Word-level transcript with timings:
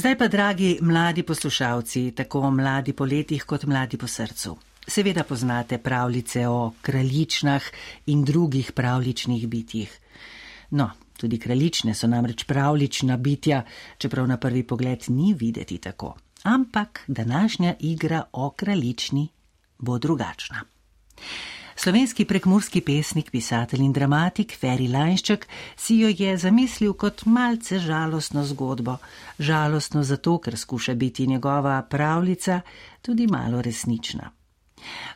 Zdaj 0.00 0.16
pa, 0.18 0.28
dragi 0.28 0.78
mladi 0.80 1.22
poslušalci, 1.22 2.12
tako 2.16 2.50
mladi 2.50 2.92
po 2.96 3.04
letih 3.04 3.42
kot 3.44 3.66
mladi 3.68 3.98
po 4.00 4.06
srcu. 4.06 4.54
Seveda 4.88 5.24
poznate 5.28 5.78
pravljice 5.78 6.46
o 6.48 6.72
kraljičnah 6.80 7.62
in 8.06 8.24
drugih 8.24 8.72
pravličnih 8.72 9.48
bitjih. 9.48 9.98
No, 10.70 10.90
tudi 11.20 11.38
kraljične 11.38 11.94
so 11.94 12.08
namreč 12.08 12.44
pravlična 12.44 13.16
bitja, 13.16 13.64
čeprav 13.98 14.26
na 14.26 14.36
prvi 14.36 14.62
pogled 14.62 15.04
ni 15.08 15.34
videti 15.34 15.78
tako. 15.78 16.16
Ampak 16.42 17.04
današnja 17.06 17.74
igra 17.80 18.22
o 18.32 18.50
kraljični 18.50 19.28
bo 19.78 19.98
drugačna. 19.98 20.64
Slovenski 21.80 22.24
prekmurski 22.24 22.80
pesnik, 22.84 23.30
pisatelj 23.32 23.80
in 23.80 23.92
dramatik 23.96 24.52
Feri 24.52 24.84
Lanšček 24.92 25.46
si 25.80 25.94
jo 26.02 26.10
je 26.12 26.34
zamislil 26.36 26.92
kot 26.92 27.22
malce 27.24 27.78
žalostno 27.80 28.42
zgodbo. 28.44 28.98
Žalostno 29.38 30.02
zato, 30.04 30.34
ker 30.44 30.58
skuša 30.58 30.94
biti 30.94 31.26
njegova 31.26 31.78
pravljica 31.82 32.60
tudi 33.02 33.26
malo 33.26 33.62
resnična. 33.62 34.28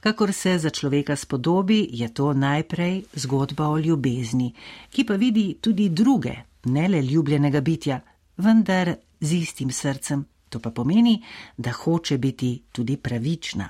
Kakor 0.01 0.33
se 0.33 0.57
za 0.59 0.71
človeka 0.71 1.17
spodobi, 1.17 1.89
je 1.93 2.09
to 2.15 2.33
najprej 2.33 3.03
zgodba 3.13 3.69
o 3.69 3.79
ljubezni, 3.79 4.55
ki 4.91 5.05
pa 5.05 5.21
vidi 5.21 5.59
tudi 5.61 5.89
druge, 5.89 6.35
ne 6.65 6.89
le 6.89 7.03
ljubljenega 7.03 7.61
bitja, 7.61 8.01
vendar 8.37 8.95
z 9.21 9.33
istim 9.33 9.71
srcem. 9.71 10.25
To 10.49 10.61
pa 10.61 10.71
pomeni, 10.71 11.23
da 11.57 11.73
hoče 11.73 12.19
biti 12.19 12.63
tudi 12.73 12.97
pravična. 12.97 13.69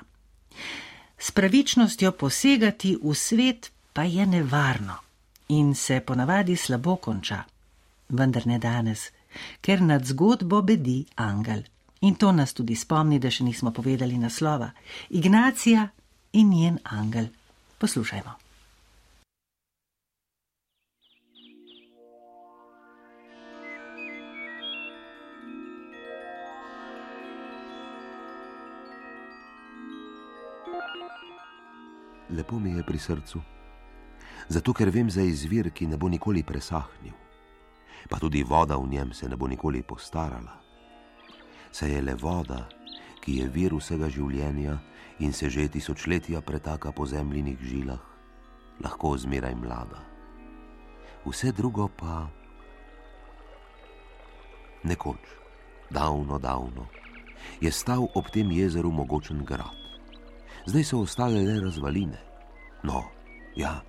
S 1.19 1.31
pravičnostjo 1.31 2.13
posegati 2.13 2.97
v 3.03 3.15
svet 3.15 3.73
pa 3.93 4.03
je 4.03 4.27
nevarno 4.27 4.95
in 5.49 5.75
se 5.75 6.01
ponavadi 6.01 6.57
slabo 6.57 6.97
konča. 6.97 7.43
Vendar 8.09 8.47
ne 8.47 8.59
danes, 8.59 9.11
ker 9.61 9.83
nad 9.83 10.05
zgodbo 10.05 10.63
bedi 10.63 11.05
angel. 11.17 11.63
In 12.01 12.15
to 12.15 12.33
nas 12.33 12.53
tudi 12.53 12.77
spomni, 12.77 13.19
da 13.19 13.31
še 13.31 13.45
nismo 13.45 13.73
povedali 13.73 14.19
naslova: 14.19 14.71
Ignacija 15.11 15.89
in 16.33 16.51
njen 16.51 16.79
angel. 16.85 17.27
Poslušajmo. 17.79 18.44
Lepo 32.35 32.59
mi 32.59 32.77
je 32.77 32.83
pri 32.83 32.99
srcu. 32.99 33.41
Zato, 34.49 34.73
ker 34.73 34.91
vem 34.91 35.11
za 35.11 35.23
izvir, 35.23 35.71
ki 35.71 35.87
ne 35.87 35.97
bo 35.97 36.09
nikoli 36.09 36.43
presahnil, 36.43 37.15
pa 38.11 38.19
tudi 38.21 38.43
voda 38.45 38.77
v 38.77 38.89
njem 38.91 39.13
se 39.13 39.29
ne 39.29 39.37
bo 39.37 39.49
nikoli 39.49 39.83
postarala. 39.83 40.61
Se 41.73 41.89
je 41.89 42.03
le 42.03 42.15
voda, 42.15 42.69
ki 43.25 43.41
je 43.41 43.49
vir 43.49 43.73
vsega 43.75 44.11
življenja 44.11 44.79
in 45.19 45.33
se 45.33 45.49
že 45.51 45.69
tisočletja 45.69 46.43
pretaka 46.43 46.93
po 46.93 47.07
zemljinih 47.07 47.59
žilah, 47.63 48.03
lahko 48.85 49.17
zmeraj 49.17 49.55
mlada. 49.55 50.03
Vse 51.25 51.53
drugo 51.53 51.89
pa 51.89 52.29
nekoč, 54.85 55.25
davno, 55.91 56.39
davno, 56.39 56.85
je 57.61 57.73
stal 57.73 58.05
ob 58.13 58.29
tem 58.29 58.53
jezeru 58.53 58.93
mogočen 58.93 59.41
grad 59.45 59.84
zdaj 60.67 60.85
so 60.85 61.01
ostale 61.01 61.43
le 61.43 61.61
razvaline. 61.61 62.19
No, 62.83 63.05
ja, 63.57 63.83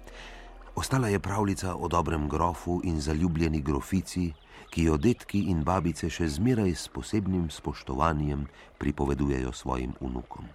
ostala 0.75 1.07
je 1.07 1.19
pravljica 1.19 1.75
o 1.75 1.87
dobrem 1.87 2.29
grofu 2.29 2.81
in 2.83 3.01
zaljubljeni 3.01 3.61
grofici, 3.61 4.33
ki 4.69 4.83
jo 4.83 4.97
detki 4.97 5.39
in 5.51 5.63
babice 5.63 6.09
še 6.09 6.27
zmeraj 6.27 6.75
s 6.75 6.87
posebnim 6.91 7.49
spoštovanjem 7.49 8.45
pripovedujejo 8.77 9.51
svojim 9.51 9.93
unukom. 9.99 10.47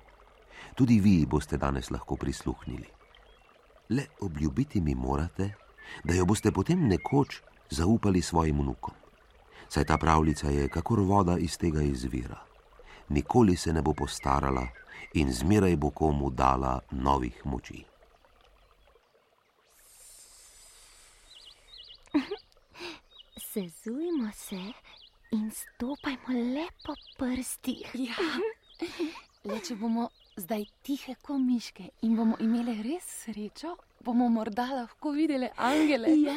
Tudi 0.74 1.00
vi 1.00 1.26
boste 1.26 1.56
danes 1.56 1.91
lahko 1.91 2.16
prisluhnili. 2.16 2.88
Le 3.88 4.06
obljubiti 4.20 4.80
mi 4.80 4.94
morate, 4.94 5.54
da 6.04 6.14
jo 6.14 6.25
boste 6.25 6.53
potem 6.53 6.88
nekoč 6.88 7.41
zaupali 7.70 8.22
svojim 8.22 8.60
unukom. 8.60 8.94
Saj 9.69 9.84
ta 9.84 9.98
pravljica 9.98 10.50
je 10.50 10.69
kakor 10.69 11.00
voda 11.00 11.38
iz 11.38 11.59
tega 11.59 11.82
izvira. 11.82 12.50
Nikoli 13.10 13.56
se 13.56 13.72
ne 13.72 13.82
bo 13.82 13.93
postarala, 13.94 14.66
in 15.15 15.32
zmeraj 15.32 15.76
bo 15.76 15.91
komu 15.91 16.31
dala 16.31 16.81
novih 16.91 17.41
moči. 17.44 17.84
Sezujmo 23.53 24.31
se 24.34 24.62
in 25.31 25.50
stopajmo 25.50 26.54
lepo 26.54 26.94
prsti. 27.19 27.82
Ja. 28.06 28.16
Le, 29.44 29.59
če 29.60 29.75
bomo 29.77 30.09
zdaj 30.41 30.65
tihe 30.84 31.15
kot 31.21 31.41
miške 31.41 31.91
in 32.06 32.16
bomo 32.16 32.37
imeli 32.41 32.82
res 32.84 33.04
srečo, 33.25 33.75
bomo 34.04 34.28
morda 34.28 34.66
lahko 34.72 35.10
videli 35.16 35.48
angele. 35.56 36.09
Ja, 36.22 36.37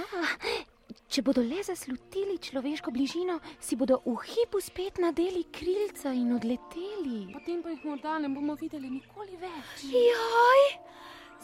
Če 1.13 1.21
bodo 1.21 1.43
le 1.45 1.61
zaslutili 1.61 2.39
človeško 2.41 2.89
bližino, 2.89 3.35
si 3.61 3.75
bodo 3.77 3.99
v 4.01 4.15
hipu 4.25 4.57
spet 4.57 4.97
nadeli 4.97 5.43
krilca 5.53 6.09
in 6.09 6.31
odleteli. 6.33 7.27
Potem 7.29 7.59
pa 7.61 7.69
jih 7.69 7.83
morda 7.85 8.15
ne 8.23 8.31
bomo 8.33 8.55
videli 8.57 8.89
nikoli 8.89 9.37
več. 9.37 9.83
Joj, 9.93 10.63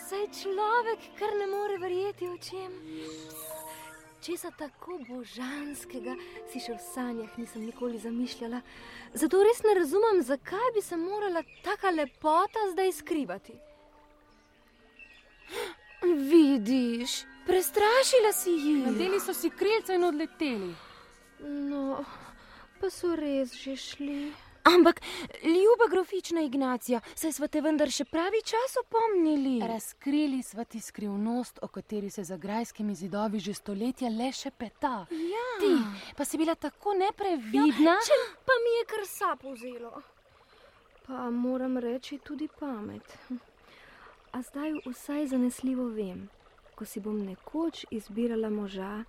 saj 0.07 0.25
človek 0.39 1.05
kar 1.21 1.37
ne 1.37 1.45
more 1.53 1.77
verjeti 1.85 2.31
očem. 2.31 2.73
Česa 4.25 4.49
tako 4.57 4.97
božanskega 5.05 6.17
si 6.49 6.65
še 6.65 6.73
v 6.73 6.81
sanjah 6.89 7.37
nisem 7.37 7.69
nikoli 7.69 8.01
zamišljala. 8.01 8.65
Zato 9.13 9.45
res 9.45 9.61
ne 9.69 9.77
razumem, 9.77 10.25
zakaj 10.25 10.73
bi 10.73 10.81
se 10.81 10.97
morala 10.97 11.45
taka 11.61 11.93
lepota 11.93 12.71
zdaj 12.73 12.95
skrivati. 13.05 13.53
Vidiš, 16.33 17.21
Prestrašila 17.49 18.33
si 18.33 18.51
jih. 18.51 18.85
Nadeli 18.85 19.19
so 19.19 19.33
si 19.33 19.49
krilce 19.49 19.95
in 19.95 20.03
odleteli. 20.03 20.75
No, 21.39 22.05
pa 22.81 22.89
so 22.93 23.15
res 23.15 23.55
že 23.57 23.73
šli. 23.75 24.19
Ampak, 24.63 25.01
ljuba 25.43 25.87
grofična 25.89 26.41
Ignacija, 26.41 26.99
saj 27.15 27.31
smo 27.31 27.47
te 27.47 27.61
vendar 27.61 27.89
še 27.89 28.05
pravi 28.05 28.43
čas 28.45 28.77
opomnili. 28.83 29.55
Razkrili 29.67 30.43
smo 30.43 30.63
ti 30.63 30.79
skrivnost, 30.79 31.59
o 31.61 31.67
kateri 31.67 32.09
se 32.09 32.23
za 32.23 32.37
grajskimi 32.37 32.95
zidovi 32.95 33.39
že 33.39 33.53
stoletja 33.53 34.09
le 34.13 34.31
še 34.31 34.51
peta. 34.51 35.07
Ja. 35.09 35.49
Ti 35.59 35.73
pa 36.17 36.25
si 36.25 36.37
bila 36.37 36.55
tako 36.55 36.93
neprevidna. 36.93 37.97
Ja, 37.97 37.99
če 38.05 38.23
pa 38.45 38.61
mi 38.63 38.77
je 38.77 38.89
kar 38.93 39.07
sapo 39.09 39.57
vzelo. 39.57 40.03
Pa 41.07 41.29
moram 41.33 41.77
reči 41.77 42.19
tudi 42.21 42.47
pamet. 42.59 43.17
A 44.31 44.41
zdaj 44.45 44.83
vsaj 44.85 45.31
zanesljivo 45.33 45.87
vem 45.95 46.27
ko 46.79 46.85
si 46.85 46.99
bom 47.03 47.17
nekoč 47.25 47.85
izbirala 47.91 48.49
moža, 48.49 49.03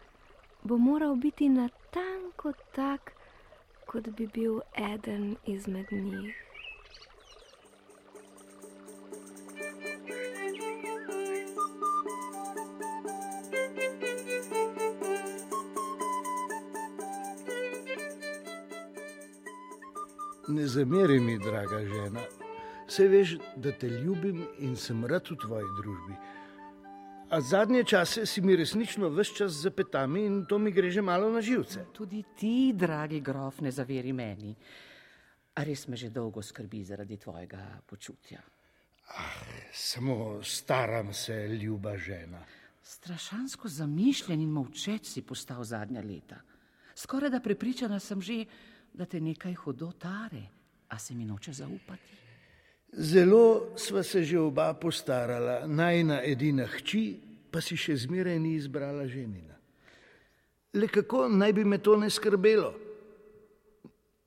bo 0.62 0.74
moral 0.78 1.14
biti 1.14 1.48
natanko 1.48 2.50
tak, 2.74 3.12
kot 3.86 4.08
bi 4.16 4.26
bil 4.26 4.58
eden 4.74 5.36
izmed 5.46 5.86
njih. 5.92 6.34
Ne 20.48 20.66
zameri 20.66 21.20
mi, 21.20 21.38
draga 21.38 21.78
žena. 21.86 22.26
Vse 22.88 23.08
veš, 23.08 23.38
da 23.56 23.72
te 23.72 23.88
ljubim 23.88 24.42
in 24.58 24.76
sem 24.76 25.06
rad 25.06 25.30
v 25.30 25.36
tvoji 25.46 25.74
družbi. 25.78 26.18
A 27.30 27.40
zadnje 27.40 27.84
čase 27.84 28.26
si 28.26 28.40
mi 28.42 28.56
resnično 28.56 29.08
vse 29.08 29.34
čas 29.34 29.52
zapetami 29.62 30.24
in 30.26 30.46
to 30.50 30.58
mi 30.58 30.72
gre 30.74 30.90
že 30.90 31.02
malo 31.02 31.30
na 31.30 31.40
živce. 31.40 31.86
Tudi 31.94 32.24
ti, 32.34 32.72
dragi 32.74 33.20
grof, 33.20 33.60
ne 33.60 33.70
zaveri 33.70 34.12
meni. 34.12 34.56
A 35.54 35.62
res 35.62 35.86
me 35.86 35.96
že 35.96 36.10
dolgo 36.10 36.42
skrbi 36.42 36.82
zaradi 36.84 37.16
tvojega 37.16 37.82
počutja. 37.86 38.42
Ah, 39.14 39.46
samo 39.72 40.42
staram 40.42 41.14
se, 41.14 41.48
ljuba 41.48 41.96
žena. 41.96 42.42
Strašansko 42.82 43.68
zamišljen 43.68 44.40
in 44.40 44.50
molčeč 44.50 45.06
si 45.06 45.22
postal 45.22 45.64
zadnja 45.64 46.02
leta. 46.02 46.40
Skoraj 46.94 47.30
da 47.30 47.40
prepričana 47.40 48.00
sem 48.00 48.22
že, 48.22 48.44
da 48.92 49.06
te 49.06 49.20
nekaj 49.20 49.54
hudo 49.54 49.92
tare, 49.92 50.42
a 50.88 50.98
se 50.98 51.14
mi 51.14 51.24
noče 51.24 51.52
zaupati. 51.52 52.18
Zelo 52.92 53.76
sva 53.76 54.02
se 54.02 54.24
že 54.24 54.38
oba 54.38 54.74
postarala, 54.74 55.66
najna 55.66 56.22
edina 56.26 56.66
hči, 56.66 57.20
pa 57.50 57.62
si 57.62 57.78
še 57.78 57.96
zmeraj 58.06 58.38
ni 58.38 58.54
izbrala 58.58 59.06
ženina. 59.06 59.54
Le 60.74 60.86
kako 60.86 61.28
naj 61.28 61.52
bi 61.52 61.64
me 61.64 61.78
to 61.78 61.96
ne 61.96 62.10
skrbelo? 62.10 62.74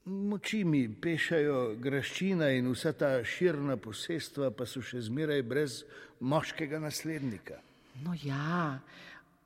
Moči 0.04 0.64
mi 0.68 0.88
pešajo 0.90 1.76
graščina 1.80 2.50
in 2.52 2.68
vsa 2.72 2.92
ta 2.92 3.12
širna 3.24 3.78
posestva, 3.80 4.52
pa 4.52 4.68
so 4.68 4.84
še 4.84 5.00
zmeraj 5.08 5.44
brez 5.48 5.84
moškega 6.20 6.80
naslednika. 6.84 7.62
No 8.04 8.12
ja, 8.24 8.80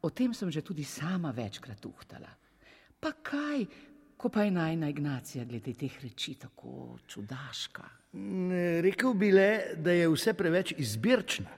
o 0.01 0.09
tem 0.09 0.33
sem 0.33 0.49
že 0.49 0.65
tudi 0.65 0.85
sama 0.85 1.29
večkrat 1.29 1.85
uhtala. 1.85 2.33
Pa 2.97 3.13
kaj, 3.21 3.65
Ko 4.17 4.29
pa 4.29 4.43
je 4.43 4.51
najna 4.51 4.89
Ignacija 4.89 5.45
glede 5.45 5.73
teh 5.73 6.03
reči 6.03 6.33
tako 6.33 6.97
čudaška. 7.07 7.83
Ne, 8.13 8.81
Rekel 8.81 9.13
bi 9.13 9.31
le, 9.31 9.75
da 9.75 9.91
je 9.91 10.09
vse 10.09 10.33
preveč 10.33 10.73
izbirčna. 10.77 11.57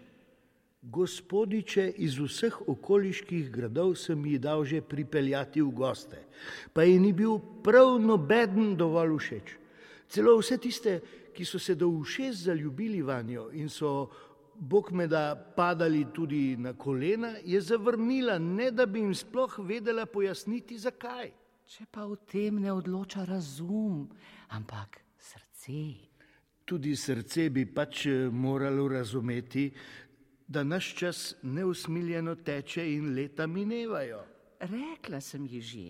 Gospodiče 0.82 1.90
iz 1.98 2.16
vseh 2.18 2.56
okoliških 2.72 3.50
gradov 3.52 3.98
sem 4.00 4.26
ji 4.26 4.38
dal 4.40 4.64
že 4.64 4.80
pripeljati 4.82 5.62
v 5.62 5.74
goste, 5.76 6.22
pa 6.74 6.84
ji 6.88 7.00
ni 7.00 7.12
bil 7.14 7.36
prav 7.64 8.00
nobeden 8.00 8.78
dovolj 8.80 9.18
všeč. 9.18 9.52
Celo 10.08 10.38
vse 10.40 10.58
tiste, 10.58 10.94
ki 11.36 11.46
so 11.46 11.60
se 11.60 11.76
do 11.76 11.88
ušes 11.88 12.46
zaljubili 12.48 13.02
vanjo 13.02 13.50
in 13.54 13.70
so, 13.70 14.10
bog 14.56 14.92
me 14.92 15.08
da, 15.08 15.36
padali 15.36 16.06
tudi 16.16 16.58
na 16.58 16.74
kolena, 16.74 17.36
je 17.44 17.62
zavrnila, 17.62 18.40
ne 18.40 18.72
da 18.72 18.86
bi 18.86 19.00
jim 19.00 19.14
sploh 19.16 19.60
vedela 19.60 20.06
pojasniti, 20.06 20.80
zakaj. 20.80 21.32
Če 21.70 21.86
pa 21.92 22.08
v 22.08 22.18
tem 22.26 22.60
ne 22.60 22.72
odloča 22.74 23.28
razum, 23.30 24.08
ampak 24.50 25.04
srce. 25.20 26.09
Tudi 26.70 26.94
srce 26.96 27.48
bi 27.50 27.66
pač 27.66 28.06
eh, 28.06 28.30
moralo 28.30 28.88
razumeti, 28.88 29.72
da 30.48 30.64
naš 30.64 30.94
čas 30.96 31.36
neusmiljeno 31.42 32.36
teče 32.36 32.86
in 32.94 33.14
leta 33.16 33.48
minevajo. 33.48 34.22
Rekla 34.60 35.22
sem 35.22 35.46
ji 35.46 35.62
že 35.62 35.86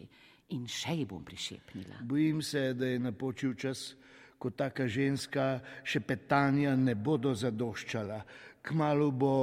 in 0.56 0.68
še 0.68 0.96
ji 1.02 1.06
bom 1.06 1.24
prišepnila. 1.26 2.00
Bojim 2.08 2.42
se, 2.42 2.74
da 2.74 2.88
je 2.88 3.00
napočil 3.00 3.54
čas, 3.54 3.96
ko 4.40 4.50
taka 4.50 4.88
ženska 4.88 5.60
šepetanja 5.84 6.76
ne 6.76 6.96
bodo 6.96 7.34
zadoščala. 7.36 8.22
Kmalu 8.64 9.12
bo 9.12 9.34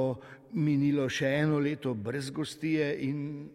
minilo 0.57 1.05
še 1.09 1.29
eno 1.43 1.59
leto 1.59 1.93
brez 1.93 2.31
gostije 2.33 2.95
in 3.05 3.49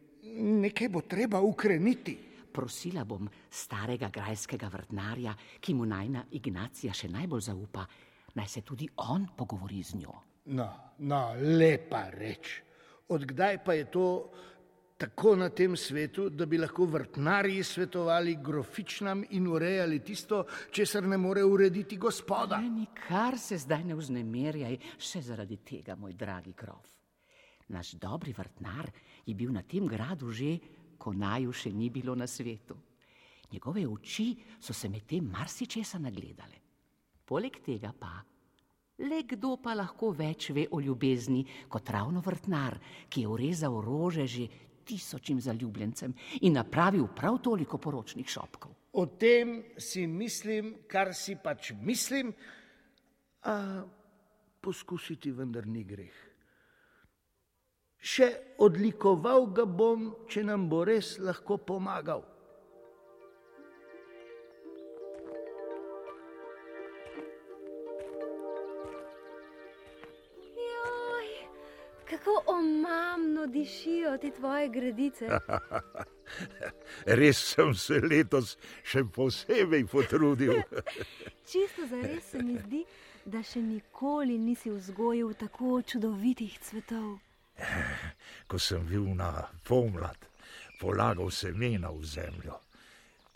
nekaj 0.62 0.88
bo 0.88 1.02
treba 1.02 1.40
ukreniti. 1.42 2.18
Prosila 2.52 3.04
bom 3.04 3.28
starega 3.50 4.10
grajskega 4.12 4.68
vrtnarja, 4.68 5.34
ki 5.60 5.74
mu 5.74 5.86
najna 5.88 6.24
Ignacija 6.38 6.94
še 6.94 7.08
najbolj 7.08 7.46
zaupa, 7.48 7.86
naj 8.36 8.48
se 8.48 8.62
tudi 8.62 8.88
on 9.08 9.26
pogovori 9.36 9.82
z 9.82 10.02
njo. 10.02 10.14
No, 10.52 10.68
no, 10.98 11.22
lepa 11.38 12.08
reč. 12.10 12.60
Odkdaj 13.12 13.64
pa 13.64 13.74
je 13.76 13.90
to 13.90 14.06
tako 15.02 15.34
na 15.36 15.48
tem 15.50 15.76
svetu, 15.76 16.28
da 16.30 16.46
bi 16.46 16.58
lahko 16.58 16.86
vrtnarji 16.86 17.62
svetovali 17.62 18.36
grofičnam 18.42 19.24
in 19.30 19.48
urejali 19.50 19.98
tisto, 19.98 20.44
česar 20.70 21.02
ne 21.02 21.16
more 21.18 21.42
urediti 21.42 21.96
gospoda? 21.96 22.60
Ne, 22.62 22.70
nikar 22.70 23.38
se 23.38 23.58
zdaj 23.58 23.82
ne 23.84 23.96
vznemerjaj, 23.98 24.78
še 24.98 25.22
zaradi 25.26 25.58
tega, 25.66 25.96
moj 25.98 26.14
dragi 26.14 26.54
grof. 26.54 26.86
Naš 27.74 27.96
dobri 27.98 28.34
vrtnar 28.36 28.90
je 29.26 29.34
bil 29.34 29.50
na 29.52 29.62
tem 29.66 29.86
gradu 29.90 30.30
že, 30.30 30.58
ko 31.02 31.12
naju 31.12 31.52
še 31.52 31.72
ni 31.74 31.90
bilo 31.90 32.14
na 32.14 32.26
svetu. 32.30 32.76
Njegove 33.52 33.82
oči 33.86 34.28
so 34.60 34.72
se 34.72 34.88
med 34.88 35.06
tem 35.06 35.26
marsičesa 35.28 35.98
nagledale. 35.98 36.60
Poleg 37.26 37.58
tega 37.64 37.90
pa, 37.92 38.20
le 39.02 39.22
kdo 39.28 39.56
pa 39.62 39.74
lahko 39.74 40.12
več 40.14 40.50
ve 40.54 40.66
o 40.70 40.80
ljubezni 40.80 41.42
kot 41.68 41.90
ravno 41.90 42.22
vrtnar, 42.24 42.78
ki 43.08 43.24
je 43.24 43.28
urezal 43.28 43.80
rože 43.82 44.26
že 44.26 44.48
tisočim 44.84 45.40
zaljubljencem 45.40 46.14
in 46.42 46.56
napravil 46.58 47.06
prav 47.14 47.38
toliko 47.42 47.78
poročnih 47.78 48.28
šopkov. 48.28 48.72
O 48.92 49.06
tem 49.06 49.62
si 49.78 50.06
mislim, 50.06 50.74
kar 50.88 51.14
si 51.14 51.36
pač 51.42 51.72
mislim, 51.82 52.32
a 53.42 53.84
poskusiti 54.60 55.32
vendar 55.32 55.66
ni 55.66 55.84
greh. 55.84 56.31
Še 58.02 58.26
odlikoval 58.58 59.44
ga 59.54 59.62
bom, 59.62 60.08
če 60.26 60.42
nam 60.42 60.66
bo 60.66 60.80
res 60.88 61.12
lahko 61.22 61.54
pomagal. 61.54 62.24
Joj, 70.64 71.30
kako 72.10 72.36
omamno 72.56 73.46
dišijo 73.46 74.18
ti 74.18 74.34
tvoje 74.34 74.68
gredice. 74.68 75.30
Res 77.22 77.38
sem 77.54 77.70
se 77.78 78.02
letos 78.02 78.56
še 78.82 79.06
posebej 79.14 79.86
potrudil. 79.86 80.58
Čisto 81.50 81.86
zares 81.86 82.34
se 82.34 82.42
mi 82.42 82.58
zdi, 82.66 82.86
da 83.30 83.46
še 83.46 83.62
nikoli 83.62 84.42
nisi 84.42 84.74
vzgojil 84.74 85.36
tako 85.38 85.84
čudovitih 85.86 86.58
cvetov. 86.66 87.20
Ko 88.48 88.58
sem 88.58 88.84
bil 88.86 89.06
na 89.16 89.48
pomlad, 89.64 90.18
polagal 90.80 91.30
semena 91.30 91.92
v 91.94 92.04
zemljo, 92.04 92.58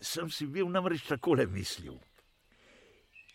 sem 0.01 0.31
si 0.31 0.47
bil 0.47 0.69
namreč 0.73 1.07
takole 1.09 1.47
mislil. 1.47 1.97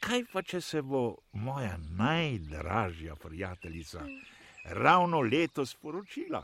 Kaj 0.01 0.23
pa, 0.33 0.41
če 0.41 0.61
se 0.65 0.81
bo 0.81 1.21
moja 1.37 1.75
najdražja 1.97 3.15
prijateljica 3.21 4.05
ravno 4.81 5.21
letos 5.21 5.75
poročila? 5.77 6.41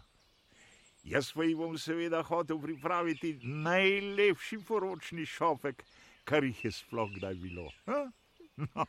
Jaz 1.08 1.32
pa 1.34 1.46
ji 1.48 1.56
bom 1.56 1.78
seveda 1.80 2.22
hotel 2.28 2.60
pripraviti 2.62 3.38
najlepši 3.42 4.60
poročni 4.68 5.26
šopek, 5.26 5.84
kar 6.28 6.44
jih 6.44 6.66
je 6.66 6.72
sploh 6.72 7.10
kdaj 7.16 7.36
bilo. 7.42 7.72
Ha? 7.88 8.06
No, 8.58 8.86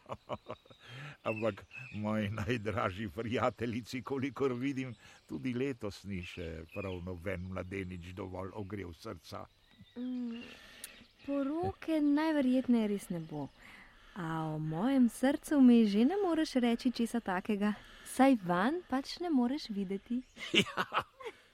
ampak 1.22 1.64
moji 1.94 2.30
najdražji 2.30 3.08
prijateljici, 3.08 4.02
kolikor 4.02 4.52
vidim, 4.52 4.94
tudi 5.26 5.54
letos 5.54 6.04
ni 6.04 6.22
še 6.22 6.64
prav 6.74 7.00
noben 7.04 7.48
mladenič 7.52 8.12
dovolj 8.16 8.52
ogrel 8.54 8.92
srca. 8.94 9.44
Poroke 11.26 12.00
najverjetneje 12.00 12.88
res 12.88 13.08
ne 13.10 13.20
bo. 13.20 13.48
A 14.18 14.48
o 14.54 14.58
mojem 14.58 15.08
srcu 15.08 15.60
mi 15.60 15.84
že 15.86 16.04
ne 16.04 16.16
moreš 16.24 16.56
reči 16.62 16.90
česa 16.90 17.20
takega, 17.20 17.74
saj 18.04 18.38
van 18.44 18.80
pač 18.88 19.18
ne 19.20 19.30
moreš 19.30 19.68
videti. 19.70 20.22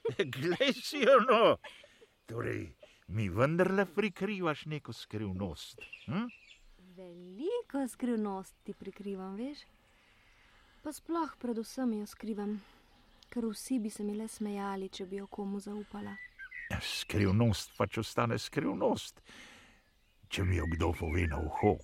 Ja, 0.05 0.21
glej 0.21 0.73
si 0.85 0.99
jo 1.01 1.15
no. 1.25 1.57
Torej, 2.29 2.75
mi 3.07 3.25
vendarle 3.29 3.87
prikrivaš 3.89 4.65
neko 4.69 4.93
skrivnost. 4.93 5.81
Hm? 6.05 6.27
Veliko 6.95 7.87
skrivnost 7.87 8.55
ti 8.63 8.73
prikrivam, 8.73 9.35
veš? 9.35 9.65
Pa 10.83 10.93
sploh 10.93 11.33
predvsem 11.41 11.91
jo 11.97 12.05
skrivam, 12.07 12.53
ker 13.29 13.43
vsi 13.51 13.79
bi 13.83 13.89
se 13.89 14.03
mi 14.03 14.13
le 14.15 14.27
smejali, 14.31 14.87
če 14.89 15.05
bi 15.09 15.19
jo 15.19 15.27
komu 15.27 15.59
zaupala. 15.59 16.13
Skrivnost 16.81 17.75
pač 17.75 17.99
ostane 17.99 18.37
skrivnost, 18.39 19.19
če 20.29 20.45
mi 20.47 20.55
jo 20.55 20.69
kdo 20.71 20.93
pove 20.95 21.27
na 21.27 21.41
uho. 21.43 21.75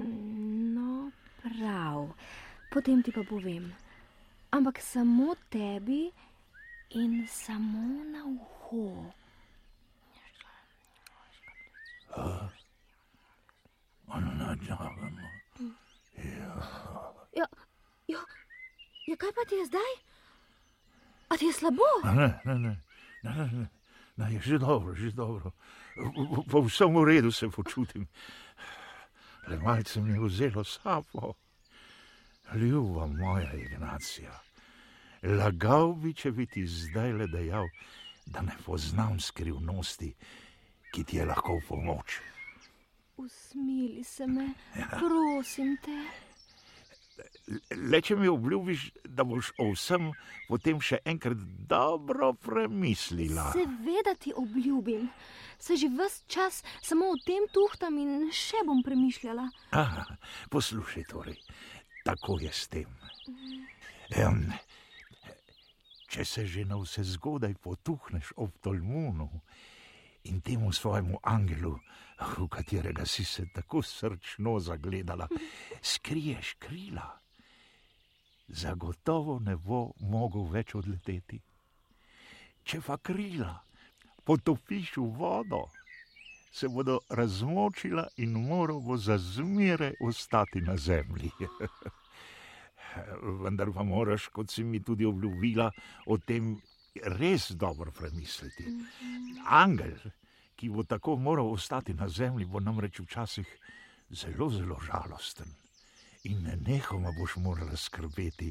No, 0.00 1.10
prav, 1.42 2.08
potem 2.72 3.02
ti 3.04 3.12
pa 3.12 3.26
povem. 3.28 3.68
Ampak 4.56 4.80
samo 4.80 5.34
tebi 5.52 6.06
in 6.96 7.20
samo 7.28 7.84
na 8.16 8.24
uho. 8.32 8.88
Ja, 17.36 17.46
ja, 18.08 18.20
ja, 19.06 19.16
kaj 19.16 19.32
pa 19.32 19.44
ti 19.48 19.54
je 19.54 19.66
zdaj? 19.66 19.92
A 21.28 21.36
ti 21.36 21.44
je 21.46 21.52
slabo? 21.52 21.84
Ne, 22.04 22.12
ne, 22.44 22.54
ne, 22.58 22.58
ne, 22.58 22.76
ne, 23.22 23.46
ne, 23.52 23.66
ne, 24.16 24.32
je 24.34 24.40
že 24.40 24.58
dobro, 24.58 24.94
že 24.94 25.12
dobro. 25.12 25.52
V- 25.96 26.44
Povsem 26.48 26.94
v 26.94 27.04
redu 27.04 27.32
se 27.32 27.48
počutim. 27.48 28.08
Le 29.46 29.58
malce 29.58 30.00
mi 30.00 30.12
je 30.12 30.20
vzelo 30.20 30.64
sapo. 30.64 31.34
Ljuba 32.54 33.06
moja 33.06 33.52
Ignacija, 33.52 34.32
lagal 35.22 35.92
bi, 35.92 36.14
če 36.14 36.32
bi 36.32 36.46
ti 36.46 36.64
zdaj 36.64 37.12
le 37.12 37.26
dejal, 37.28 37.68
da 38.26 38.40
ne 38.40 38.56
poznam 38.64 39.20
skrivnosti, 39.20 40.14
ki 40.90 41.04
ti 41.04 41.16
je 41.16 41.26
lahko 41.28 41.58
v 41.60 41.66
pomoč. 41.68 42.20
Usmili 43.18 44.04
se 44.04 44.26
me, 44.26 44.52
prosim 44.98 45.76
te. 45.82 45.98
Le 47.74 47.98
če 48.04 48.14
mi 48.16 48.28
obljubiš, 48.30 48.84
da 49.04 49.24
boš 49.26 49.50
o 49.58 49.72
vsem 49.72 50.12
potem 50.46 50.78
še 50.78 51.00
enkrat 51.08 51.40
dobro 51.70 52.30
premislila. 52.38 53.48
Seveda 53.56 54.14
ti 54.14 54.30
obljubim. 54.36 55.08
Se 55.58 55.74
že 55.76 55.88
ves 55.90 56.20
čas 56.30 56.62
samo 56.82 57.08
o 57.10 57.16
tem 57.26 57.48
tuhtam 57.50 57.98
in 57.98 58.28
še 58.30 58.62
bom 58.68 58.84
premišljala. 58.86 59.48
Aha, 59.74 60.04
poslušaj, 60.54 61.08
torej, 61.10 61.40
tako 62.06 62.38
je 62.38 62.52
s 62.54 62.68
tem. 62.70 62.94
Um, 64.22 64.44
če 66.06 66.24
se 66.24 66.46
že 66.46 66.68
na 66.70 66.78
vse 66.78 67.02
zgodaj 67.16 67.58
potuhneš 67.64 68.30
ob 68.36 68.54
Tolmunu 68.62 69.42
in 70.28 70.40
temu 70.40 70.72
svojemu 70.72 71.18
angelu, 71.22 71.78
v 72.38 72.48
katerega 72.48 73.06
si 73.06 73.24
se 73.24 73.46
tako 73.54 73.82
srčno 73.82 74.58
zagledala, 74.60 75.28
skriješ 75.82 76.54
krila, 76.58 77.18
zagotovo 78.48 79.38
ne 79.38 79.56
bo 79.56 79.92
mogel 80.00 80.48
več 80.50 80.74
odleteti. 80.74 81.40
Če 82.64 82.80
pa 82.84 82.98
krila 82.98 83.54
potopiš 84.24 84.96
v 84.96 85.08
vodo, 85.16 85.62
se 86.52 86.68
bodo 86.68 86.98
razmočila 87.08 88.06
in 88.16 88.32
moral 88.32 88.80
bo 88.80 88.96
za 88.96 89.18
zmeraj 89.18 89.94
ostati 90.00 90.60
na 90.60 90.76
zemlji. 90.76 91.30
Vendar 93.42 93.70
pa 93.72 93.82
moraš, 93.82 94.28
kot 94.32 94.50
si 94.50 94.64
mi 94.64 94.82
tudi 94.82 95.04
obljubila, 95.04 95.70
o 96.06 96.18
tem 96.18 96.56
res 97.20 97.50
dobro 97.50 97.92
premisliti. 97.92 98.64
Angel, 99.46 99.96
ki 100.58 100.68
bo 100.74 100.82
tako 100.82 101.16
moral 101.16 101.52
ostati 101.52 101.94
na 101.94 102.08
zemlji, 102.08 102.44
bo 102.44 102.60
namreč 102.60 103.00
včasih 103.00 103.46
zelo, 104.10 104.50
zelo 104.50 104.78
žalosten. 104.82 105.54
In 106.24 106.48
nehoma 106.66 107.12
boš 107.18 107.36
morala 107.36 107.76
skrbeti, 107.76 108.50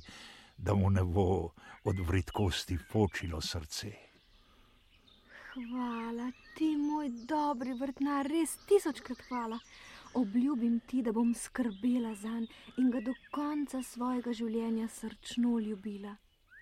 da 0.58 0.74
mu 0.74 0.90
ne 0.90 1.04
bo 1.04 1.52
od 1.84 2.00
vredkosti 2.08 2.78
počilo 2.92 3.42
srce. 3.42 3.92
Hvala 5.54 6.32
ti, 6.56 6.78
moj 6.78 7.10
dobri 7.28 7.74
vrtnar, 7.74 8.30
res 8.30 8.56
tisočkrat 8.70 9.22
hvala. 9.28 9.60
Obljubim 10.14 10.80
ti, 10.80 11.02
da 11.02 11.12
bom 11.12 11.34
skrbela 11.36 12.16
za 12.16 12.40
njega 12.40 12.68
in 12.78 12.92
ga 12.92 13.02
do 13.02 13.14
konca 13.32 13.82
svojega 13.84 14.34
življenja 14.34 14.88
srčno 14.88 15.60
ljubila. 15.60 16.14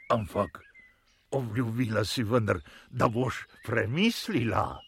Ampak 0.10 0.62
obljubila 1.32 2.06
si 2.06 2.24
vendar, 2.24 2.62
da 2.90 3.10
boš 3.10 3.44
premislila. 3.66 4.80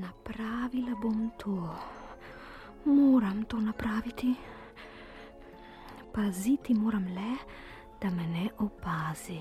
Napravila 0.00 0.94
bom 1.02 1.30
to, 1.36 1.74
moram 2.84 3.44
to 3.44 3.60
napraviti. 3.60 4.34
Paziti 6.12 6.74
moram 6.74 7.04
le, 7.04 7.36
da 8.00 8.10
me 8.10 8.26
ne 8.26 8.50
opazi. 8.58 9.40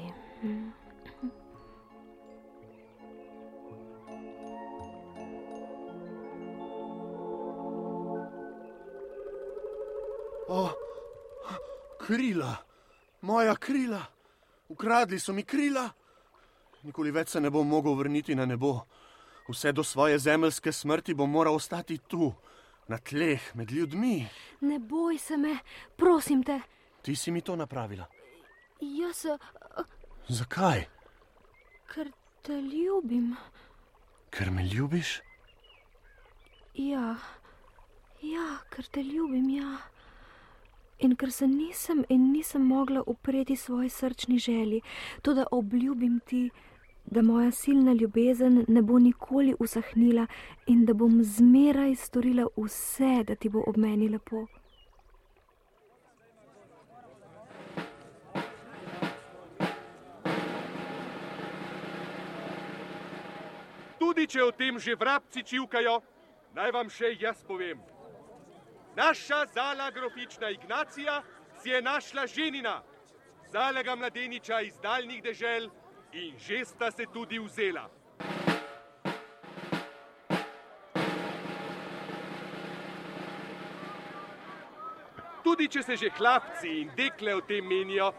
O, 10.47 10.69
krila, 12.05 12.55
moja 13.21 13.55
krila, 13.55 14.01
ukradli 14.69 15.19
so 15.19 15.33
mi 15.33 15.43
krila. 15.43 15.89
Nikoli 16.83 17.11
več 17.11 17.29
se 17.29 17.41
ne 17.41 17.49
bom 17.49 17.67
mogel 17.67 17.95
vrniti 17.95 18.35
na 18.35 18.45
nebo. 18.45 18.81
Vse 19.49 19.71
do 19.71 19.83
svoje 19.83 20.19
zemeljske 20.19 20.71
smrti 20.71 21.13
bom 21.13 21.31
moral 21.31 21.55
ostati 21.55 21.97
tu, 21.97 22.33
na 22.87 22.97
tleh, 22.97 23.55
med 23.55 23.71
ljudmi. 23.71 24.27
Ne 24.61 24.79
boj 24.79 25.17
se 25.17 25.37
me, 25.37 25.57
prosim 25.97 26.43
te. 26.43 26.61
Ti 27.01 27.15
si 27.15 27.31
mi 27.31 27.41
to 27.41 27.55
napravila. 27.55 28.05
Jaz, 28.81 29.25
eh, 29.25 29.37
Zakaj? 30.27 30.85
ker 31.89 32.11
te 32.41 32.61
ljubim. 32.61 33.35
Ker 34.29 34.51
me 34.51 34.63
ljubiš? 34.63 35.19
Ja, 36.73 37.15
ja, 38.21 38.47
ker 38.69 38.85
te 38.85 39.03
ljubim, 39.03 39.49
ja. 39.49 39.77
In 40.99 41.15
ker 41.15 41.31
se 41.31 41.47
nisem 41.47 42.03
in 42.09 42.31
nisem 42.31 42.61
mogla 42.67 43.01
upreti 43.07 43.55
svoji 43.55 43.89
srčni 43.89 44.39
želji, 44.39 44.81
tudi 45.21 45.43
obljubim 45.51 46.19
ti, 46.25 46.49
da 47.11 47.21
moja 47.21 47.51
silna 47.51 47.93
ljubezen 47.93 48.65
ne 48.67 48.81
bo 48.81 48.99
nikoli 48.99 49.55
usahnila 49.59 50.27
in 50.67 50.85
da 50.85 50.93
bom 50.93 51.23
zmeraj 51.23 51.95
storila 51.95 52.45
vse, 52.57 53.23
da 53.23 53.35
ti 53.35 53.49
bo 53.49 53.63
ob 53.67 53.77
meni 53.77 54.09
lepo. 54.09 54.45
Tudi 63.99 64.27
če 64.27 64.43
o 64.43 64.51
tem 64.51 64.79
že 64.79 64.95
vrabci 64.95 65.43
čivkajo, 65.43 65.99
naj 66.53 66.71
vam 66.71 66.89
še 66.89 67.15
jaz 67.19 67.41
povem. 67.47 67.81
Naša 68.95 69.45
zala 69.53 69.91
grofična 69.91 70.49
Ignacija 70.49 71.21
si 71.61 71.69
je 71.69 71.81
našla 71.81 72.27
ženina, 72.27 72.81
zalega 73.51 73.95
mladeniča 73.95 74.61
iz 74.61 74.77
daljnih 74.83 75.23
dežel 75.23 75.69
in 76.13 76.37
že 76.37 76.65
sta 76.65 76.91
se 76.91 77.05
tudi 77.05 77.39
vzela. 77.39 77.89
Tudi 85.43 85.67
če 85.67 85.83
se 85.83 85.95
že 85.97 86.09
hlapci 86.09 86.81
in 86.81 86.91
dekle 86.95 87.33
o 87.35 87.41
tem 87.41 87.65
menijo, 87.65 88.11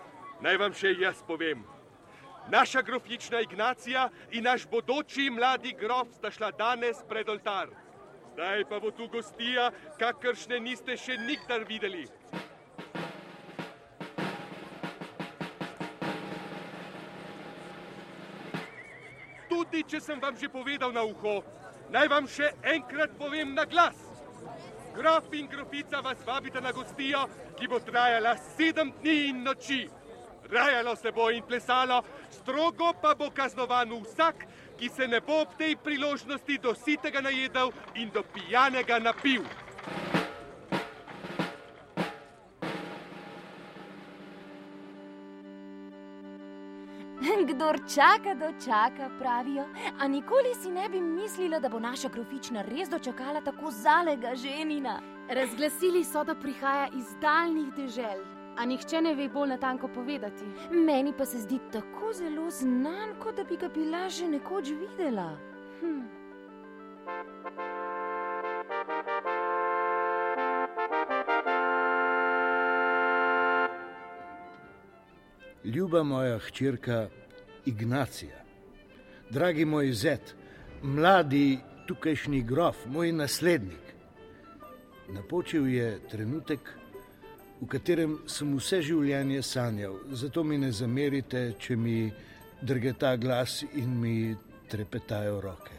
naj 0.42 0.56
vam 0.59 0.73
še 0.75 0.94
jaz 0.99 1.23
povem. 1.26 1.62
Naša 2.50 2.82
grofična 2.82 3.40
Ignacija 3.40 4.09
in 4.32 4.44
naš 4.44 4.66
bodoči 4.66 5.30
mladi 5.30 5.73
grof 5.78 6.09
sta 6.16 6.30
šla 6.30 6.50
danes 6.50 7.04
pred 7.09 7.28
oltar. 7.28 7.68
Zdaj 8.35 8.64
pa 8.70 8.80
bo 8.80 8.90
tu 8.90 9.06
gostija, 9.06 9.70
kakršne 9.99 10.59
niste 10.61 10.97
še 10.97 11.18
nikdar 11.20 11.66
videli. 11.68 12.06
Če 19.90 19.99
sem 19.99 20.20
vam 20.23 20.37
že 20.38 20.47
povedal 20.47 20.92
na 20.94 21.02
uho, 21.02 21.40
naj 21.90 22.06
vam 22.06 22.26
še 22.30 22.52
enkrat 22.62 23.11
povem 23.18 23.56
na 23.56 23.64
glas. 23.66 23.99
Grof 24.94 25.32
in 25.35 25.49
grofica 25.50 25.99
vas 25.99 26.20
vabita 26.23 26.62
na 26.62 26.70
gostijo, 26.70 27.25
ki 27.59 27.66
bo 27.66 27.80
trajala 27.82 28.37
sedem 28.54 28.92
dni 29.00 29.16
in 29.32 29.40
noči. 29.42 29.80
Rajalo 30.47 30.94
se 30.94 31.11
bo 31.11 31.26
in 31.35 31.42
plesalo, 31.42 32.04
strogo 32.30 32.92
pa 33.02 33.16
bo 33.18 33.32
kaznovan 33.35 33.90
vsak, 34.04 34.47
ki 34.78 34.92
se 34.94 35.11
ne 35.11 35.18
bo 35.26 35.42
ob 35.42 35.59
tej 35.59 35.75
priložnosti 35.82 36.59
do 36.62 36.70
sitega 36.78 37.18
najedel 37.26 37.75
in 37.99 38.14
do 38.14 38.23
pijanega 38.23 39.02
napil. 39.02 39.42
Kdor 47.61 47.76
čaka, 47.95 48.35
dočaka, 48.35 49.11
pravijo. 49.19 49.64
A 49.99 50.09
nikoli 50.09 50.55
si 50.62 50.71
ne 50.71 50.88
bi 50.88 51.00
mislila, 51.00 51.59
da 51.61 51.69
bo 51.69 51.79
naša 51.79 52.09
grofična 52.09 52.62
res 52.62 52.88
dočakala 52.88 53.40
tako 53.40 53.71
zalega 53.71 54.33
ženina. 54.35 55.00
Razglasili 55.29 56.05
so, 56.05 56.25
da 56.25 56.35
prihaja 56.35 56.88
iz 56.97 57.05
daljnih 57.21 57.69
dežel, 57.76 58.25
a 58.57 58.64
nihče 58.64 59.02
ne 59.02 59.14
ve 59.14 59.29
bolj 59.29 59.49
natanko 59.49 59.88
povedati. 59.88 60.45
Meni 60.71 61.12
pa 61.19 61.26
se 61.26 61.38
zdi 61.38 61.59
tako 61.73 62.12
zelo 62.12 62.50
znan, 62.50 63.12
kot 63.21 63.37
da 63.37 63.45
bi 63.45 63.57
ga 63.57 63.69
bila 63.69 64.09
že 64.09 64.29
nekoč 64.29 64.73
videla. 64.81 65.37
Hm. 65.81 66.00
Ljuba 75.64 76.02
moja 76.02 76.38
hčerka 76.38 77.20
Ignacija, 77.67 78.37
dragi 79.31 79.64
moj 79.64 79.93
zet, 79.93 80.35
mladi 80.83 81.59
tukajšnji 81.87 82.43
grof, 82.43 82.87
moj 82.87 83.12
naslednik. 83.12 83.95
Napočil 85.09 85.67
je 85.69 85.99
trenutek, 86.11 86.61
v 87.61 87.67
katerem 87.69 88.19
sem 88.26 88.52
vse 88.57 88.81
življenje 88.83 89.43
sanjal, 89.43 89.99
zato 90.17 90.45
mi 90.45 90.59
ne 90.59 90.73
zamerite, 90.73 91.55
če 91.59 91.76
mi 91.76 92.12
drgeta 92.62 93.17
glas 93.17 93.61
in 93.75 93.99
mi 94.00 94.14
trepetajo 94.71 95.40
roke. 95.40 95.76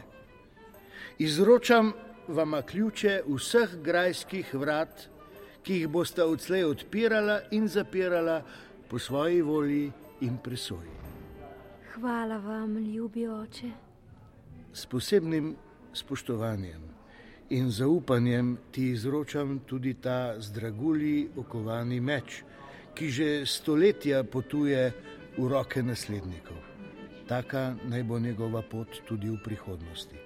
Izročam 1.18 1.92
vama 2.28 2.62
ključe 2.62 3.22
vseh 3.26 3.76
grajskih 3.82 4.54
vrat, 4.54 5.08
ki 5.62 5.82
jih 5.82 5.88
boste 5.88 6.24
odslej 6.24 6.64
odpirala 6.66 7.40
in 7.50 7.68
zapirala 7.68 8.42
po 8.90 8.98
svoji 8.98 9.42
volji 9.42 9.92
in 10.20 10.38
presoji. 10.42 11.01
Hvala 11.94 12.38
vam, 12.38 12.76
ljubi 12.78 13.26
oče. 13.28 13.70
S 14.72 14.86
posebnim 14.86 15.56
spoštovanjem 15.92 16.80
in 17.50 17.70
zaupanjem 17.70 18.56
ti 18.70 18.86
izročam 18.90 19.58
tudi 19.66 19.94
ta 19.94 20.40
z 20.40 20.52
dragulji 20.52 21.28
okovani 21.36 22.00
meč, 22.00 22.42
ki 22.94 23.10
že 23.10 23.46
stoletja 23.46 24.24
potuje 24.24 24.92
v 25.36 25.48
roke 25.48 25.82
naslednikov. 25.82 26.56
Taka 27.28 27.74
naj 27.84 28.02
bo 28.02 28.18
njegova 28.18 28.62
pot 28.62 28.88
tudi 29.08 29.28
v 29.28 29.36
prihodnosti. 29.44 30.16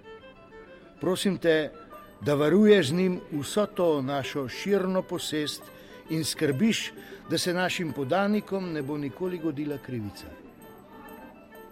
Prosim 1.01 1.39
te, 1.39 1.73
da 2.21 2.35
varuješ 2.35 2.89
z 2.89 2.95
njim 2.95 3.21
vso 3.33 3.67
to 3.67 4.03
našo 4.03 4.49
širno 4.49 5.03
posest 5.03 5.63
in 6.11 6.25
skrbiš, 6.25 6.93
da 7.31 7.39
se 7.39 7.55
našim 7.55 7.93
podanikom 7.93 8.73
ne 8.73 8.83
bo 8.83 8.99
nikoli 8.99 9.39
godila 9.39 9.79
krivica 9.79 10.46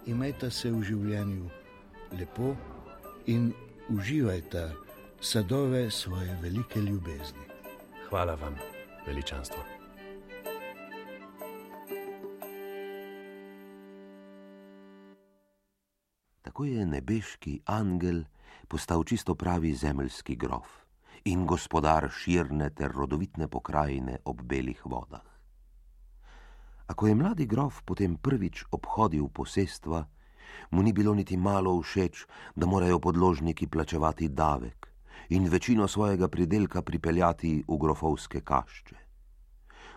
imejte 0.05 0.49
se 0.51 0.69
v 0.71 0.81
življenju 0.85 1.49
lepo 2.17 2.53
in 3.31 3.51
uživajte 3.89 4.65
sadove 5.21 5.89
svoje 5.91 6.37
velike 6.41 6.79
ljubezni. 6.81 7.45
Hvala 8.09 8.35
vam, 8.35 8.55
veličanstvo. 9.07 9.63
Tako 16.41 16.65
je 16.65 16.85
nebeški 16.85 17.59
angel 17.65 18.23
postal 18.67 19.03
čisto 19.03 19.35
pravi 19.35 19.73
zemeljski 19.73 20.35
grof 20.35 20.85
in 21.25 21.45
gospodar 21.45 22.09
širne 22.13 22.69
ter 22.69 22.91
rodovitne 22.91 23.47
pokrajine 23.47 24.19
ob 24.25 24.41
belih 24.41 24.85
vodah. 24.85 25.34
A 26.95 26.97
ko 26.97 27.07
je 27.07 27.15
mladi 27.15 27.43
grof 27.45 27.81
potem 27.83 28.15
prvič 28.15 28.71
obhodil 28.71 29.27
posestva, 29.27 30.07
mu 30.71 30.79
ni 30.79 30.93
bilo 30.95 31.11
niti 31.11 31.35
malo 31.35 31.73
všeč, 31.81 32.23
da 32.55 32.65
morajo 32.65 32.99
podložniki 33.03 33.67
plačevati 33.67 34.29
davek 34.29 34.87
in 35.29 35.49
večino 35.51 35.87
svojega 35.87 36.27
pridelka 36.27 36.81
pripeljati 36.81 37.65
v 37.67 37.77
grofovske 37.77 38.39
kašče. 38.41 38.95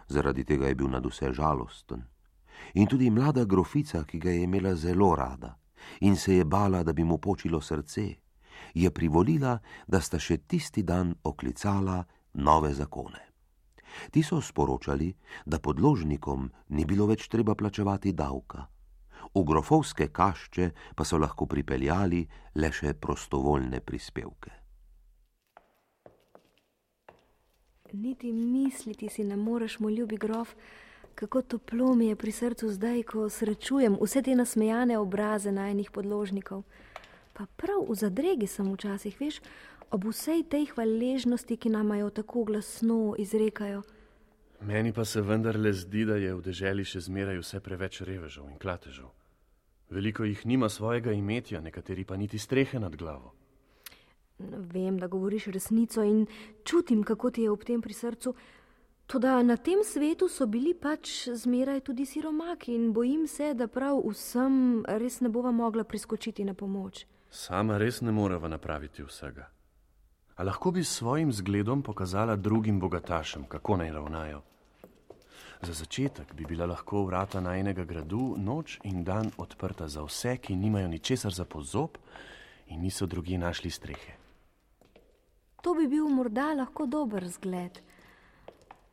Zaradi 0.09 0.45
tega 0.45 0.67
je 0.67 0.75
bil 0.75 0.91
nad 0.91 1.07
vse 1.07 1.31
žalosten. 1.33 2.03
In 2.75 2.91
tudi 2.91 3.11
mlada 3.11 3.45
grofica, 3.45 4.03
ki 4.03 4.19
ga 4.19 4.35
je 4.35 4.43
imela 4.43 4.75
zelo 4.75 5.15
rada 5.15 5.55
in 6.01 6.17
se 6.17 6.35
je 6.35 6.45
bala, 6.45 6.83
da 6.83 6.93
bi 6.93 7.05
mu 7.05 7.19
počilo 7.19 7.61
srce, 7.61 8.09
je 8.75 8.91
privolila, 8.91 9.59
da 9.87 10.01
sta 10.01 10.19
še 10.19 10.43
tisti 10.51 10.83
dan 10.83 11.15
oklicala 11.23 12.03
nove 12.35 12.75
zakone. 12.75 13.28
Ti 14.11 14.23
so 14.23 14.41
sporočali, 14.41 15.13
da 15.47 15.59
podložnikom 15.59 16.51
ni 16.69 16.85
bilo 16.85 17.07
več 17.07 17.29
treba 17.29 17.55
plačevati 17.55 18.13
davka, 18.13 18.67
v 19.35 19.45
grofovske 19.45 20.09
kašče 20.09 20.71
pa 20.97 21.05
so 21.05 21.19
lahko 21.19 21.47
pripeljali 21.47 22.27
le 22.55 22.73
še 22.73 22.95
prostovoljne 22.95 23.81
prispevke. 23.81 24.51
Niti 27.93 28.33
misliti 28.33 29.09
si 29.09 29.25
ne 29.25 29.37
moreš, 29.37 29.79
moj 29.81 29.95
ljubi 29.95 30.17
grof, 30.17 30.55
kako 31.15 31.43
toplo 31.43 31.95
mi 31.95 32.07
je 32.07 32.17
pri 32.17 32.33
srcu 32.33 32.69
zdaj, 32.71 33.03
ko 33.03 33.29
srečujem 33.29 33.97
vse 34.01 34.23
te 34.23 34.35
nasmejane 34.35 34.99
obraze 34.99 35.53
najnih 35.53 35.91
podložnikov. 35.91 36.63
Pa 37.39 37.47
prav 37.47 37.85
v 37.87 37.95
zadregi 37.95 38.47
sem 38.51 38.67
včasih, 38.67 39.15
veš, 39.15 39.37
ob 39.95 40.09
vsej 40.11 40.43
tej 40.51 40.65
hvaležnosti, 40.75 41.55
ki 41.55 41.71
nam 41.71 41.95
jo 41.95 42.11
tako 42.11 42.43
glasno 42.45 43.15
izrekajo. 43.15 43.83
Meni 44.67 44.91
pa 44.93 45.05
se 45.05 45.23
vendarle 45.23 45.71
zdi, 45.73 46.03
da 46.05 46.17
je 46.19 46.35
v 46.35 46.43
deželi 46.43 46.83
še 46.83 46.99
zmeraj 47.07 47.39
vse 47.39 47.61
preveč 47.63 48.01
revežev 48.03 48.49
in 48.51 48.59
klatežev. 48.59 49.13
Veliko 49.95 50.27
jih 50.27 50.41
nima 50.51 50.69
svojega 50.69 51.15
imetja, 51.15 51.61
nekateri 51.63 52.05
pa 52.05 52.17
niti 52.19 52.39
strehe 52.43 52.81
nad 52.83 52.97
glavo. 52.97 53.31
Vem, 54.75 54.99
da 54.99 55.07
govoriš 55.07 55.47
resnico 55.55 56.03
in 56.03 56.27
čutim, 56.65 57.05
kako 57.05 57.31
ti 57.31 57.47
je 57.47 57.51
ob 57.51 57.63
tem 57.63 57.79
pri 57.81 57.95
srcu. 57.95 58.35
Tudi 59.07 59.31
na 59.47 59.57
tem 59.57 59.85
svetu 59.87 60.27
so 60.29 60.47
bili 60.47 60.75
pač 60.75 61.29
zmeraj 61.31 61.81
tudi 61.87 62.07
siromaki 62.07 62.75
in 62.75 62.91
bojim 62.93 63.29
se, 63.31 63.55
da 63.55 63.71
prav 63.71 64.03
vsem 64.11 64.83
res 64.99 65.21
ne 65.21 65.31
bova 65.31 65.55
mogla 65.55 65.85
priskočiti 65.85 66.45
na 66.45 66.55
pomoč. 66.55 67.07
Sama 67.31 67.79
res 67.79 68.01
ne 68.01 68.13
moreva 68.13 68.49
napraviti 68.49 69.03
vsega. 69.03 69.49
A 70.37 70.43
lahko 70.43 70.71
bi 70.71 70.85
s 70.85 70.97
svojim 70.97 71.33
zgledom 71.33 71.83
pokazala 71.83 72.37
drugim 72.37 72.81
bogatašem, 72.81 73.45
kako 73.49 73.77
naj 73.77 73.93
ravnajo. 73.93 74.43
Za 75.63 75.73
začetek 75.73 76.35
bi 76.35 76.47
bila 76.47 76.67
lahko 76.67 77.05
vrata 77.05 77.41
najnega 77.41 77.85
gradu 77.85 78.35
noč 78.39 78.79
in 78.85 79.05
dan 79.05 79.31
odprta 79.37 79.89
za 79.89 80.03
vse, 80.03 80.37
ki 80.37 80.57
nimajo 80.57 80.89
ničesar 80.89 81.35
za 81.35 81.45
pozob 81.45 81.99
in 82.67 82.81
niso 82.81 83.07
drugi 83.07 83.39
našli 83.39 83.71
strehe. 83.71 84.13
To 85.63 85.75
bi 85.75 85.89
bil 85.89 86.09
morda 86.09 86.55
lahko 86.55 86.87
dober 86.87 87.29
zgled. 87.29 87.81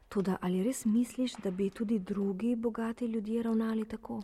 Tudi 0.10 0.32
ali 0.42 0.64
res 0.64 0.86
misliš, 0.86 1.36
da 1.44 1.52
bi 1.52 1.70
tudi 1.70 2.00
drugi 2.00 2.56
bogati 2.56 3.06
ljudje 3.06 3.44
ravnali 3.44 3.86
tako? 3.86 4.22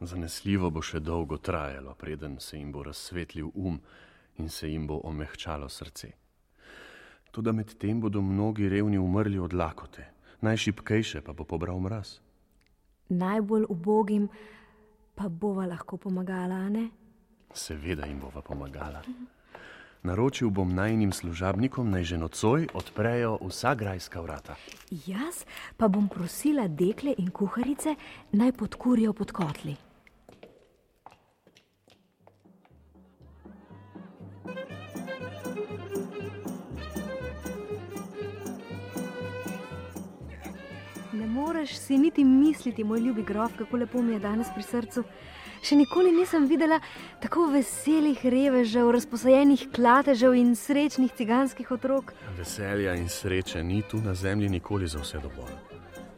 Zanesljivo 0.00 0.70
bo 0.70 0.82
še 0.82 1.00
dolgo 1.00 1.36
trajalo, 1.42 1.94
preden 1.98 2.36
se 2.40 2.58
jim 2.58 2.70
bo 2.72 2.82
razsvetlil 2.86 3.50
um 3.54 3.80
in 4.38 4.48
se 4.48 4.70
jim 4.70 4.86
bo 4.86 5.00
omehčalo 5.04 5.68
srce. 5.68 6.12
Tudi 7.30 7.52
med 7.52 7.74
tem 7.78 8.00
bodo 8.00 8.22
mnogi 8.22 8.68
revni 8.68 8.98
umrli 8.98 9.38
od 9.38 9.52
lakote, 9.52 10.06
najšipkejše 10.40 11.20
pa 11.20 11.32
bo 11.32 11.44
pobral 11.44 11.80
mraz. 11.80 12.20
Najbolj 13.08 13.66
ubogim 13.68 14.28
pa 15.14 15.28
bova 15.28 15.66
lahko 15.66 15.96
pomagala, 15.96 16.68
ne? 16.68 16.88
Seveda 17.54 18.06
jim 18.06 18.20
bova 18.20 18.42
pomagala. 18.42 19.02
Naročil 20.02 20.50
bom 20.54 20.70
najnim 20.70 21.10
služabnikom, 21.12 21.90
naj 21.90 22.04
že 22.04 22.18
nocoj 22.18 22.68
odprejo 22.74 23.38
vsa 23.42 23.74
grajska 23.74 24.22
vrata. 24.22 24.54
Jaz 24.90 25.42
pa 25.76 25.88
bom 25.88 26.06
prosila 26.08 26.68
dekle 26.68 27.16
in 27.18 27.34
kuharice, 27.34 27.96
naj 28.32 28.52
podkurijo 28.52 29.12
pod 29.12 29.34
kotli. 29.34 29.87
Moreš 41.38 41.76
si 41.78 41.98
niti 41.98 42.24
misliti, 42.24 42.84
moj 42.84 43.00
ljubi 43.00 43.22
grof, 43.22 43.52
kako 43.58 43.76
lepo 43.76 44.02
mi 44.02 44.12
je 44.12 44.18
danes 44.18 44.48
pri 44.54 44.62
srcu. 44.62 45.04
Še 45.62 45.76
nikoli 45.76 46.12
nisem 46.14 46.46
videla 46.46 46.78
tako 47.22 47.48
veselih 47.50 48.20
revežev, 48.22 48.90
razposajenih 48.94 49.66
klatežev 49.74 50.36
in 50.38 50.54
srečnih 50.56 51.14
ciganskih 51.18 51.70
otrok. 51.74 52.12
Veselja 52.38 52.94
in 52.94 53.08
sreče 53.10 53.62
ni 53.62 53.82
tu 53.82 54.02
na 54.04 54.14
zemlji 54.14 54.48
nikoli 54.58 54.86
za 54.86 55.02
vse 55.02 55.22
dovolj. 55.22 55.56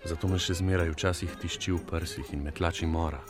Zato 0.05 0.29
me 0.29 0.41
še 0.41 0.57
zmeraj 0.61 0.93
včasih 0.95 1.37
tišči 1.41 1.73
v 1.77 1.81
prsih 1.89 2.35
in 2.37 2.45
me 2.45 2.53
tlači 2.53 2.89
mora. 2.89 3.21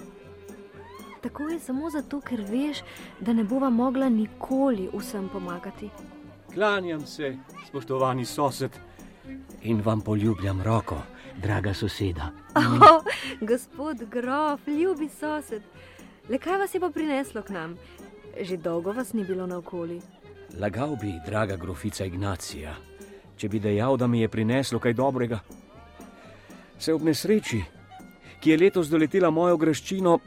Tako 1.20 1.50
je 1.53 1.59
samo 1.61 1.90
zato, 1.90 2.20
ker 2.24 2.42
veš, 2.48 2.83
da 3.20 3.35
ne 3.37 3.44
bova 3.44 3.70
mogla 3.70 4.09
nikoli 4.09 4.88
vsem 4.94 5.29
pomagati. 5.29 5.90
Klanjam 6.55 7.07
se, 7.07 7.35
spoštovani 7.68 8.24
sosed, 8.24 8.79
in 9.62 9.83
vam 9.85 10.00
poljubljam 10.00 10.62
roko, 10.62 11.03
draga 11.40 11.74
soseda. 11.74 12.31
Oh, 12.55 13.03
gospod 13.40 14.05
grof, 14.11 14.66
ljubi 14.68 15.09
sosed, 15.09 15.62
le 16.29 16.38
kaj 16.38 16.59
vas 16.59 16.74
je 16.74 16.81
pa 16.81 16.90
prineslo 16.90 17.42
k 17.42 17.57
nam? 17.57 17.76
Že 18.40 18.57
dolgo 18.57 18.92
vas 18.92 19.12
ni 19.12 19.24
bilo 19.24 19.46
naokoli. 19.46 20.00
Lagal 20.59 20.96
bi, 20.96 21.14
draga 21.26 21.57
grofica 21.57 22.05
Ignacija, 22.05 22.74
če 23.37 23.48
bi 23.48 23.61
dejal, 23.61 23.96
da 23.96 24.07
mi 24.07 24.20
je 24.20 24.29
prineslo 24.29 24.79
kaj 24.79 24.94
dobrega. 24.94 25.40
Se 26.79 26.94
ob 26.94 27.03
nesreči, 27.03 27.61
ki 28.40 28.50
je 28.50 28.59
letos 28.59 28.88
doletela 28.88 29.31
mojo 29.31 29.57
graščino, 29.61 30.18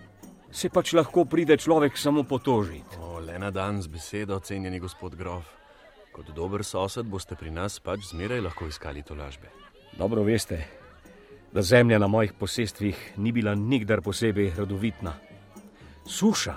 se 0.52 0.70
pač 0.70 0.94
lahko 0.94 1.26
pride 1.26 1.58
človek 1.58 1.98
samo 1.98 2.24
potožiti. 2.24 3.00
O, 3.02 3.20
le 3.20 3.40
na 3.40 3.50
dan 3.52 3.82
z 3.82 3.90
besedo, 3.90 4.40
cenjeni 4.40 4.80
gospod 4.80 5.16
grof. 5.16 5.50
Kot 6.14 6.30
dober 6.36 6.62
sosed 6.64 7.10
boste 7.10 7.36
pri 7.36 7.50
nas 7.52 7.80
pač 7.82 8.12
zmeraj 8.12 8.44
lahko 8.46 8.70
iskali 8.70 9.02
tolažbe. 9.02 9.50
Dobro 9.98 10.24
veste, 10.24 10.62
da 11.54 11.62
zemlja 11.62 12.00
na 12.00 12.08
mojih 12.08 12.34
posestvih 12.34 13.14
ni 13.18 13.32
bila 13.32 13.56
nikdar 13.56 14.02
posebej 14.02 14.54
rodovitna. 14.58 15.14
Suša, 16.06 16.56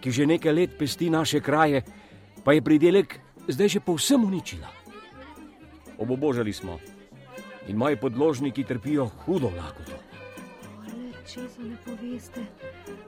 ki 0.00 0.10
že 0.10 0.26
nekaj 0.26 0.52
let 0.52 0.78
pesti 0.78 1.10
naše 1.10 1.40
kraje, 1.40 1.82
pa 2.44 2.52
je 2.52 2.62
pridelek 2.62 3.20
zdaj 3.48 3.68
že 3.68 3.80
povsem 3.80 4.24
uničila. 4.24 4.68
Obobožali 5.98 6.52
smo 6.52 6.78
in 7.68 7.76
moji 7.76 7.96
podložniki 7.96 8.64
trpijo 8.64 9.06
hudo 9.24 9.50
lakoto. 9.56 9.96
Česa 11.24 11.62
ne 11.62 11.76
poveste? 11.84 12.40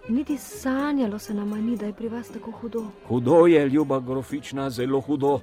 Niti 0.09 0.39
sanjalo 0.39 1.19
se 1.19 1.35
nam 1.35 1.51
ni, 1.67 1.77
da 1.77 1.87
je 1.87 1.93
pri 1.93 2.09
vas 2.09 2.29
tako 2.29 2.51
hudo. 2.51 2.85
Hudo 3.09 3.47
je, 3.47 3.69
ljuba 3.69 4.01
grofična, 4.01 4.71
zelo 4.71 5.01
hudo. 5.01 5.41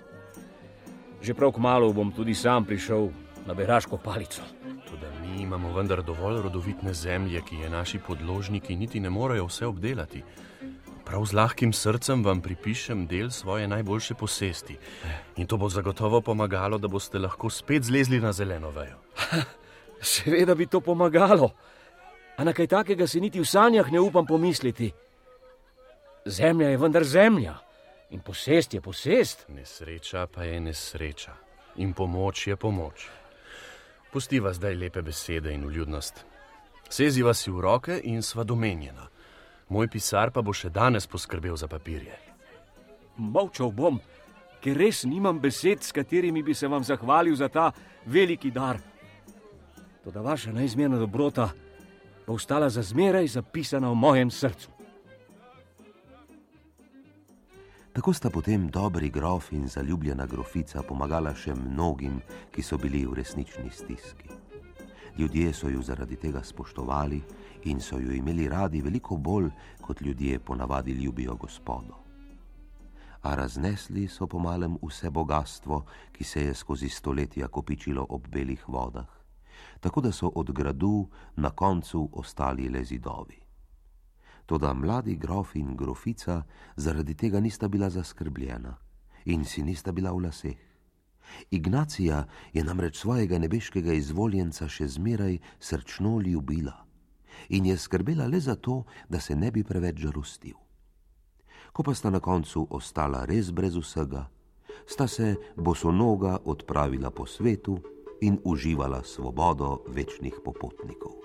Že 1.22 1.34
prav 1.34 1.52
kmalo 1.52 1.93
bom 1.93 2.12
tudi 2.12 2.34
sam 2.34 2.65
prišel 2.65 3.10
na 3.46 3.54
beraško 3.54 3.98
palico. 3.98 4.41
Imamo 5.53 5.73
vendar 5.73 6.01
dovolj 6.03 6.41
rodovitne 6.41 6.93
zemlje, 6.93 7.41
ki 7.45 7.55
je 7.55 7.69
naši 7.69 7.99
podložniki 7.99 8.75
niti 8.75 8.99
ne 8.99 9.09
morejo 9.09 9.45
vse 9.45 9.67
obdelati. 9.67 10.23
Prav 11.05 11.25
z 11.25 11.33
lahkim 11.33 11.73
srcem 11.73 12.23
vam 12.25 12.41
pripišem 12.41 13.03
del 13.07 13.29
svoje 13.29 13.67
najboljše 13.67 14.15
posesti. 14.15 14.77
In 15.37 15.47
to 15.47 15.57
bo 15.57 15.69
zagotovo 15.69 16.21
pomagalo, 16.21 16.77
da 16.77 16.87
boste 16.87 17.19
lahko 17.19 17.49
spet 17.49 17.83
zlezli 17.83 18.19
na 18.19 18.33
zeleno 18.33 18.71
vejo. 18.71 18.97
Seveda 20.01 20.55
bi 20.55 20.65
to 20.65 20.81
pomagalo. 20.81 21.51
A 22.37 22.43
na 22.43 22.53
kaj 22.53 22.67
takega 22.67 23.07
si 23.07 23.21
niti 23.21 23.39
v 23.39 23.45
sanjah 23.45 23.91
ne 23.91 23.99
upam 23.99 24.25
pomisliti. 24.25 24.89
Zemlja 26.25 26.69
je 26.69 26.77
vendar 26.77 27.03
zemlja 27.03 27.59
in 28.09 28.25
posest 28.25 28.73
je 28.73 28.81
posest. 28.81 29.45
Nesreča 29.49 30.27
pa 30.33 30.49
je 30.49 30.59
nesreča 30.59 31.37
in 31.75 31.93
pomoč 31.93 32.47
je 32.47 32.55
pomoč. 32.55 33.22
Pustiva 34.13 34.54
zdaj 34.54 34.76
lepe 34.76 35.02
besede 35.02 35.54
in 35.54 35.65
uljudnost. 35.65 36.26
Seziva 36.89 37.34
si 37.34 37.52
v 37.52 37.62
roke 37.62 38.02
in 38.04 38.21
sva 38.21 38.43
domenjena. 38.43 39.08
Moj 39.69 39.88
pisar 39.89 40.30
pa 40.32 40.41
bo 40.41 40.54
še 40.54 40.69
danes 40.69 41.08
poskrbel 41.10 41.56
za 41.58 41.67
papirje. 41.67 42.13
Molčal 43.17 43.71
bom, 43.73 43.97
ker 44.62 44.78
res 44.78 45.02
nimam 45.10 45.39
besed, 45.41 45.82
s 45.82 45.91
katerimi 45.91 46.43
bi 46.43 46.54
se 46.54 46.69
vam 46.69 46.84
zahvalil 46.84 47.36
za 47.36 47.49
ta 47.49 47.71
veliki 48.06 48.52
dar. 48.52 48.78
Toda 50.04 50.21
vaša 50.21 50.54
neizmerna 50.54 50.99
dobrota 51.02 51.49
bo 52.28 52.38
ostala 52.38 52.69
za 52.69 52.86
zmeraj 52.86 53.28
zapisana 53.28 53.89
v 53.89 53.95
mojem 53.95 54.32
srcu. 54.32 54.72
Tako 57.93 58.13
sta 58.13 58.29
potem 58.29 58.67
dobri 58.67 59.10
grof 59.10 59.51
in 59.51 59.67
zaljubljena 59.67 60.25
grofica 60.25 60.82
pomagala 60.82 61.29
še 61.38 61.53
mnogim, 61.53 62.15
ki 62.49 62.63
so 62.65 62.79
bili 62.82 63.03
v 63.06 63.19
resnični 63.19 63.69
stiski. 63.69 64.32
Ljudje 65.17 65.51
so 65.53 65.69
ju 65.69 65.82
zaradi 65.86 66.17
tega 66.17 66.41
spoštovali 66.43 67.19
in 67.69 67.82
so 67.82 67.99
ju 68.01 68.15
imeli 68.17 68.47
radi 68.49 68.82
veliko 68.82 69.17
bolj, 69.17 69.51
kot 69.82 70.01
ljudje 70.01 70.39
ponavadi 70.39 70.91
ljubijo 70.91 71.36
gospodo. 71.36 72.01
A 73.21 73.36
raznesli 73.36 74.08
so 74.08 74.25
pomalem 74.27 74.79
vse 74.82 75.13
bogatstvo, 75.13 75.84
ki 76.17 76.23
se 76.23 76.47
je 76.47 76.53
skozi 76.53 76.89
stoletja 76.89 77.47
kopičilo 77.47 78.08
ob 78.10 78.27
belih 78.27 78.65
vodah, 78.67 79.10
tako 79.79 80.01
da 80.01 80.12
so 80.12 80.34
od 80.36 80.51
gradu 80.51 81.08
na 81.36 81.49
koncu 81.49 82.10
ostali 82.13 82.69
le 82.69 82.84
zidovi. 82.84 83.42
Toda 84.45 84.73
mladi 84.73 85.15
grof 85.15 85.56
in 85.56 85.75
grofica 85.75 86.43
zaradi 86.75 87.15
tega 87.15 87.39
nista 87.39 87.67
bila 87.67 87.89
zaskrbljena 87.89 88.75
in 89.25 89.45
si 89.45 89.63
nista 89.63 89.91
bila 89.91 90.12
v 90.12 90.25
laseh. 90.25 90.58
Ignacija 91.51 92.25
je 92.53 92.63
namreč 92.63 92.99
svojega 92.99 93.39
nebeškega 93.39 93.93
izvoljenca 93.93 94.67
še 94.67 94.88
zmeraj 94.88 95.38
srčno 95.60 96.19
ljubila 96.19 96.75
in 97.49 97.65
je 97.65 97.77
skrbela 97.77 98.27
le 98.27 98.39
za 98.39 98.56
to, 98.56 98.84
da 99.10 99.19
se 99.19 99.36
ne 99.36 99.51
bi 99.51 99.63
preveč 99.63 99.97
žalostil. 99.97 100.56
Ko 101.73 101.84
pa 101.84 101.93
sta 101.93 102.10
na 102.10 102.19
koncu 102.19 102.67
ostala 102.69 103.25
res 103.25 103.49
brez 103.51 103.75
vsega, 103.75 104.27
sta 104.86 105.08
se 105.08 105.36
bosonoga 105.56 106.38
odpravila 106.45 107.12
po 107.12 107.25
svetu 107.25 107.79
in 108.21 108.38
uživala 108.43 109.03
svobodo 109.03 109.84
večnih 109.88 110.39
popotnikov. 110.45 111.22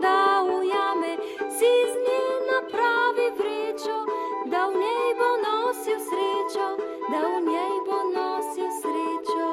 Morda 0.00 0.42
ujame, 0.42 1.16
si 1.50 1.72
z 1.90 1.94
nje 2.04 2.24
napravi 2.50 3.26
vrečo, 3.38 3.96
da 4.46 4.66
v 4.66 4.74
njej 4.74 5.14
bo 5.18 5.30
nosil 5.44 5.98
srečo, 6.08 6.66
da 7.10 7.20
v 7.28 7.40
njej 7.44 7.76
bo 7.86 7.98
nosil 8.16 8.70
srečo. 8.80 9.48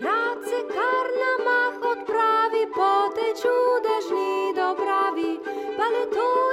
Rad 0.00 0.38
se 0.44 0.60
kar 0.74 1.06
na 1.22 1.32
mah 1.46 1.74
odpravi 1.92 2.64
po 2.74 2.92
tej 3.14 3.32
čudežni 3.42 4.54
dobravi, 4.54 5.40
pa 5.76 5.86
le 5.94 6.06
to 6.06 6.28
je 6.50 6.51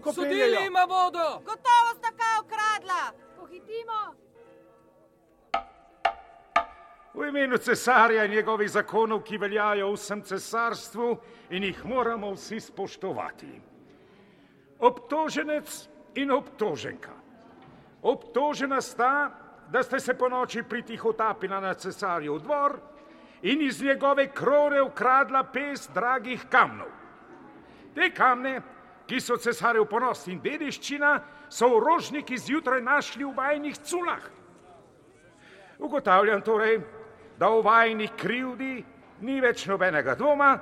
peljejo. 0.00 0.12
ciganko 0.12 0.12
Sodili 0.12 0.66
ima 0.66 0.84
vodo! 0.84 1.42
Gotovo 1.44 1.90
sta 1.98 2.08
kaj 2.08 2.40
ukradla. 2.44 3.12
Pohitimo. 3.36 4.14
V 7.14 7.28
imenu 7.28 7.58
cesarja 7.58 8.24
in 8.24 8.30
njegovih 8.30 8.70
zakonov, 8.70 9.22
ki 9.22 9.38
veljajo 9.38 9.90
v 9.90 9.96
vsem 9.96 10.22
cesarstvu 10.22 11.16
in 11.50 11.64
jih 11.64 11.84
moramo 11.84 12.32
vsi 12.32 12.60
spoštovati. 12.60 13.60
Obtoženec 14.78 15.88
in 16.14 16.30
obtoženka. 16.30 17.12
Obtožena 18.02 18.80
sta, 18.80 19.30
da 19.68 19.82
ste 19.82 20.00
se 20.00 20.14
po 20.14 20.28
noči 20.28 20.62
pritihotapila 20.62 21.60
na 21.60 21.74
cesarjev 21.74 22.38
dvor 22.38 22.80
in 23.42 23.62
iz 23.62 23.82
njegove 23.82 24.28
krone 24.32 24.82
ukradla 24.82 25.44
pes 25.44 25.88
dragih 25.94 26.46
kamnov. 26.50 26.88
Te 27.94 28.10
kamne, 28.10 28.60
ki 29.12 29.20
so 29.20 29.36
cesarjev 29.36 29.84
ponos 29.90 30.22
in 30.32 30.38
dediščina, 30.40 31.10
so 31.52 31.66
orožniki 31.76 32.38
zjutraj 32.40 32.80
našli 32.80 33.26
v 33.26 33.34
vajnih 33.36 33.76
culah. 33.84 34.22
Ugotavljam 35.84 36.40
torej, 36.40 36.78
da 37.36 37.50
o 37.52 37.60
vajni 37.60 38.08
krivdi 38.16 38.78
ni 39.20 39.36
več 39.44 39.66
nobenega 39.68 40.14
dvoma, 40.16 40.54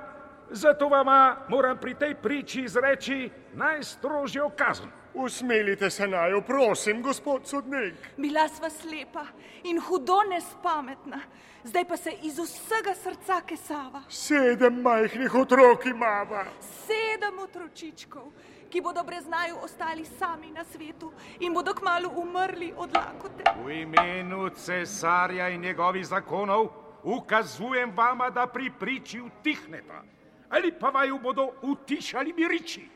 zato 0.51 0.89
vama 0.91 1.45
moram 1.47 1.79
pri 1.79 1.95
tej 1.95 2.17
priči 2.19 2.65
izreči 2.67 3.29
najstrožjo 3.55 4.49
kazen. 4.59 4.91
Usmilite 5.13 5.89
se 5.89 6.07
naju, 6.07 6.41
prosim, 6.41 7.01
gospod 7.01 7.47
sodnik. 7.47 7.93
Bila 8.17 8.47
sva 8.47 8.69
slepa 8.69 9.25
in 9.63 9.79
hudo 9.79 10.21
nespametna, 10.29 11.19
zdaj 11.63 11.85
pa 11.85 11.97
se 11.97 12.11
iz 12.23 12.39
vsega 12.39 12.93
srca 12.95 13.41
kesava. 13.41 14.03
Sedem 14.09 14.81
majhnih 14.81 15.35
otrok 15.35 15.85
imava. 15.85 16.45
Sedem 16.61 17.39
otročičkov, 17.39 18.31
ki 18.69 18.81
bodo 18.81 19.03
brez 19.03 19.27
naju 19.27 19.57
ostali 19.63 20.05
sami 20.05 20.51
na 20.51 20.63
svetu 20.63 21.11
in 21.39 21.53
bodo 21.53 21.73
kmalo 21.73 22.09
umrli 22.15 22.73
od 22.77 22.95
lakote. 22.95 23.43
V 23.65 23.81
imenu 23.81 24.49
cesarja 24.49 25.49
in 25.49 25.61
njegovih 25.61 26.05
zakonov 26.07 26.69
ukazujem 27.03 27.91
vama, 27.95 28.29
da 28.29 28.47
pri 28.47 28.71
priči 28.79 29.21
utihneta, 29.21 30.03
ali 30.49 30.71
pa 30.71 30.89
vaju 30.89 31.19
bodo 31.19 31.51
utišali 31.61 32.33
miriči. 32.33 32.87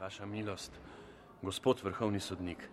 Vaša 0.00 0.26
milost, 0.26 0.72
gospod 1.42 1.82
vrhovni 1.84 2.20
sodnik, 2.20 2.68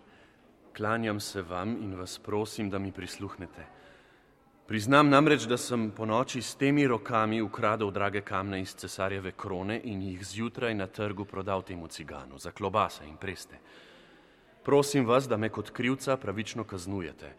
klanjam 0.78 1.20
se 1.20 1.42
vam 1.42 1.78
in 1.82 1.96
vas 1.96 2.20
prosim, 2.20 2.70
da 2.70 2.80
mi 2.80 2.92
prisluhnete. 2.92 3.66
Priznam 4.68 5.10
namreč, 5.10 5.44
da 5.44 5.58
sem 5.58 5.90
po 5.92 6.06
noči 6.06 6.42
s 6.42 6.56
temi 6.56 6.88
rokami 6.88 7.42
ukradel 7.42 7.92
drage 7.92 8.22
kamne 8.22 8.62
iz 8.62 8.76
cesarjeve 8.76 9.32
krone 9.32 9.82
in 9.84 10.02
jih 10.02 10.24
zjutraj 10.26 10.74
na 10.76 10.88
trgu 10.88 11.26
prodal 11.26 11.62
temu 11.62 11.88
ciganu 11.88 12.38
za 12.38 12.52
klobase 12.52 13.04
in 13.06 13.18
preste. 13.18 13.60
Prosim 14.64 15.06
vas, 15.06 15.28
da 15.28 15.38
me 15.38 15.50
kot 15.50 15.70
krivca 15.70 16.18
pravično 16.18 16.64
kaznujete. 16.64 17.34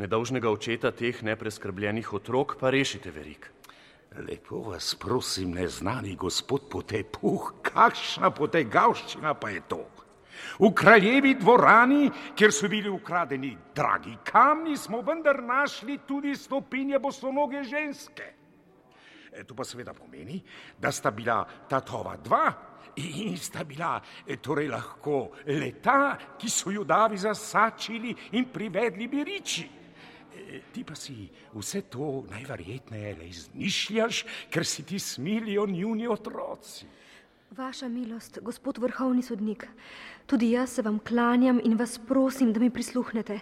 Nedolžnega 0.00 0.50
očeta 0.50 0.90
teh 0.90 1.22
nepreskrbljenih 1.22 2.12
otrok 2.12 2.56
pa 2.60 2.70
rešite 2.70 3.10
verik. 3.10 3.50
Lepo 4.16 4.62
vas 4.70 4.94
prosim, 4.94 5.52
neznani 5.52 6.16
gospod 6.16 6.70
Potepuh, 6.70 7.52
kakšna 7.62 8.30
potegavščina 8.30 9.34
pa 9.34 9.50
je 9.50 9.60
to? 9.68 9.84
V 10.58 10.72
kraljevi 10.74 11.34
dvorani, 11.34 12.10
kjer 12.36 12.52
so 12.52 12.68
bili 12.68 12.88
ukradeni 12.88 13.56
dragi 13.74 14.16
kamni, 14.24 14.76
smo 14.76 15.00
vendar 15.00 15.42
našli 15.42 15.98
tudi 16.06 16.34
stopinje 16.36 16.98
bosonoge 16.98 17.62
ženske. 17.64 18.32
E, 19.32 19.44
To 19.44 19.54
pa 19.54 19.64
seveda 19.64 19.94
pomeni, 19.94 20.42
da 20.78 20.92
sta 20.92 21.10
bila 21.10 21.44
tatova 21.68 22.16
dva 22.16 22.52
in 22.96 23.36
sta 23.38 23.64
bila 23.64 24.00
e, 24.26 24.36
torej 24.36 24.68
lahko 24.68 25.30
leta, 25.46 26.16
ki 26.38 26.50
so 26.50 26.70
ju 26.70 26.84
davi 26.84 27.18
zasačili 27.18 28.14
in 28.32 28.50
privedli 28.52 29.08
biriči. 29.08 29.68
E, 30.34 30.60
Ti 30.72 30.84
pa 30.84 30.94
si 30.94 31.28
vse 31.54 31.82
to 31.90 32.24
najverjetneje 32.30 33.14
le 33.18 33.28
izmišljaš, 33.28 34.24
ker 34.50 34.66
si 34.66 34.82
ti 34.82 34.98
smilijo 34.98 35.66
njuni 35.66 36.08
otroci. 36.08 36.86
Vaša 37.50 37.88
milost, 37.88 38.38
gospod 38.42 38.78
vrhovni 38.78 39.22
sodnik, 39.22 39.66
tudi 40.26 40.50
jaz 40.50 40.70
se 40.70 40.82
vam 40.82 40.98
klanjam 40.98 41.60
in 41.64 41.74
vas 41.76 41.98
prosim, 41.98 42.52
da 42.52 42.60
mi 42.60 42.70
prisluhnete. 42.70 43.40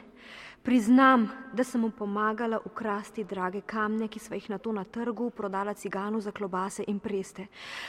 Priznam, 0.62 1.28
da 1.52 1.64
sem 1.64 1.80
mu 1.80 1.90
pomagala 1.90 2.58
ukrasti 2.64 3.24
drage 3.24 3.60
kamne, 3.60 4.08
ki 4.08 4.18
sva 4.18 4.36
jih 4.36 4.48
na 4.50 4.58
to 4.58 4.72
na 4.72 4.84
trgu 4.84 5.30
prodala 5.30 5.74
ciganu 5.74 6.20
za 6.20 6.32
klobase 6.32 6.84
in 6.88 6.98
preste. 6.98 7.46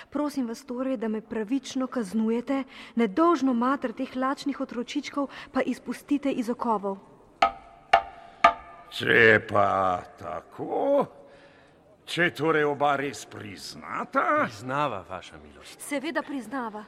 Prosim 0.10 0.48
vas 0.48 0.66
torej, 0.66 0.98
da 0.98 1.08
me 1.08 1.22
pravično 1.22 1.88
kaznujete, 1.88 2.64
nedolžno 2.96 3.54
mater 3.54 3.94
teh 3.94 4.16
lačnih 4.16 4.60
otročičkov 4.62 5.30
pa 5.52 5.62
izpustite 5.62 6.32
iz 6.32 6.50
okovov. 6.50 6.98
Če 8.92 9.40
pa 9.48 10.04
tako, 10.20 11.06
če 12.10 12.32
torej 12.34 12.66
oba 12.66 12.96
res 12.98 13.26
priznata, 13.30 14.46
Priznava 14.48 15.04
vaša 15.10 15.38
milost. 15.38 15.82
Seveda 15.82 16.22
priznava. 16.26 16.84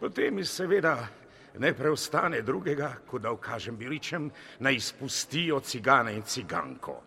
potem 0.00 0.34
mi 0.34 0.44
seveda 0.44 1.08
ne 1.58 1.72
preostane 1.74 2.42
drugega, 2.42 2.92
kot 3.06 3.22
da 3.22 3.32
ukažem 3.32 3.76
biričem, 3.76 4.30
naj 4.58 4.74
izpustijo 4.74 5.60
cigane 5.60 6.14
in 6.14 6.22
ciganko. 6.22 7.00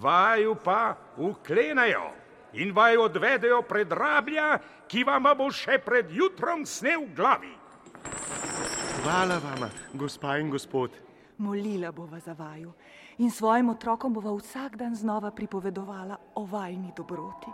Vaju 0.00 0.56
pa 0.64 0.96
uklenejo 1.16 2.10
in 2.52 2.72
vaju 2.72 3.02
odvedejo 3.02 3.62
pred 3.62 3.92
rablja, 3.92 4.58
ki 4.88 5.04
vama 5.04 5.34
bo 5.34 5.50
še 5.50 5.78
pred 5.84 6.10
jutrom 6.10 6.66
snel 6.66 7.04
v 7.06 7.14
glavi. 7.14 7.52
Hvala 9.02 9.38
vama, 9.38 9.70
gospa 9.94 10.38
in 10.38 10.50
gospod. 10.50 11.07
Molila 11.38 11.92
bova 11.92 12.18
za 12.18 12.32
vaju 12.32 12.72
in 13.18 13.30
svojim 13.30 13.68
otrokom 13.70 14.14
bova 14.14 14.34
vsak 14.34 14.76
dan 14.76 14.94
znova 14.94 15.30
pripovedovala 15.30 16.16
o 16.34 16.44
vajni 16.44 16.92
dobroti. 16.96 17.50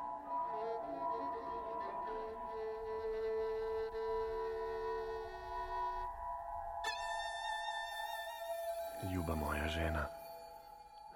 Ljuba 9.12 9.34
moja 9.34 9.68
žena, 9.68 10.06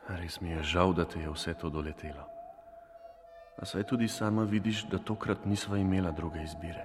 res 0.08 0.40
mi 0.40 0.50
je 0.50 0.62
žal, 0.62 0.92
da 0.92 1.04
te 1.04 1.20
je 1.20 1.30
vse 1.30 1.54
to 1.54 1.70
doletelo. 1.70 2.24
A 3.58 3.64
saj 3.64 3.82
tudi 3.82 4.08
sama 4.08 4.42
vidiš, 4.42 4.84
da 4.84 4.98
tokrat 4.98 5.44
nisva 5.44 5.78
imela 5.78 6.10
druge 6.10 6.42
izbire. 6.42 6.84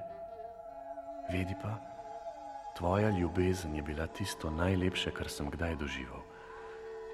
Vedi 1.32 1.56
pa, 1.62 1.93
tvoja 2.78 3.10
ljubezen 3.10 3.76
je 3.76 3.82
bila 3.82 4.08
tisto 4.08 4.52
najlepše, 4.52 5.12
kar 5.12 5.30
sem 5.30 5.50
kdaj 5.50 5.76
doživel. 5.76 6.22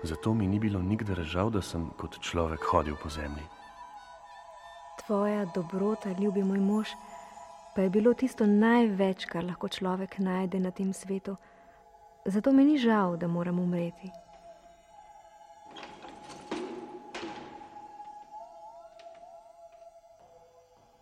Zato 0.04 0.34
mi 0.34 0.48
ni 0.48 0.60
bilo 0.60 0.82
nikdar 0.82 1.24
žal, 1.24 1.50
da 1.50 1.62
sem 1.62 1.90
kot 1.98 2.20
človek 2.20 2.64
hodil 2.72 2.96
po 3.04 3.10
zemlji. 3.10 3.44
Tvoja 5.06 5.46
dobrota, 5.56 6.12
ljubi 6.20 6.44
moj 6.44 6.60
mož, 6.60 6.90
pa 7.76 7.82
je 7.82 7.90
bilo 7.90 8.14
tisto 8.14 8.46
največ, 8.46 9.26
kar 9.26 9.44
lahko 9.44 9.68
človek 9.68 10.20
najde 10.20 10.60
na 10.60 10.72
tem 10.72 10.94
svetu. 10.94 11.36
Zato 12.26 12.52
mi 12.52 12.66
ni 12.66 12.78
žal, 12.78 13.18
da 13.18 13.28
moram 13.28 13.60
umreti. 13.60 14.12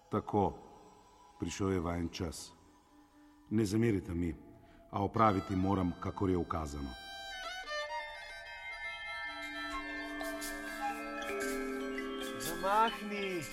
Tako, 0.10 0.54
prišel 1.40 1.72
je 1.72 1.80
vajen 1.80 2.10
čas. 2.10 2.54
Ne 3.50 3.66
zamerite 3.66 4.14
mi, 4.14 4.36
a 4.92 5.04
opraviti 5.04 5.56
moram, 5.56 5.94
kakor 6.00 6.30
je 6.30 6.38
ukazano. 6.38 6.90
Zamahni, 12.40 13.44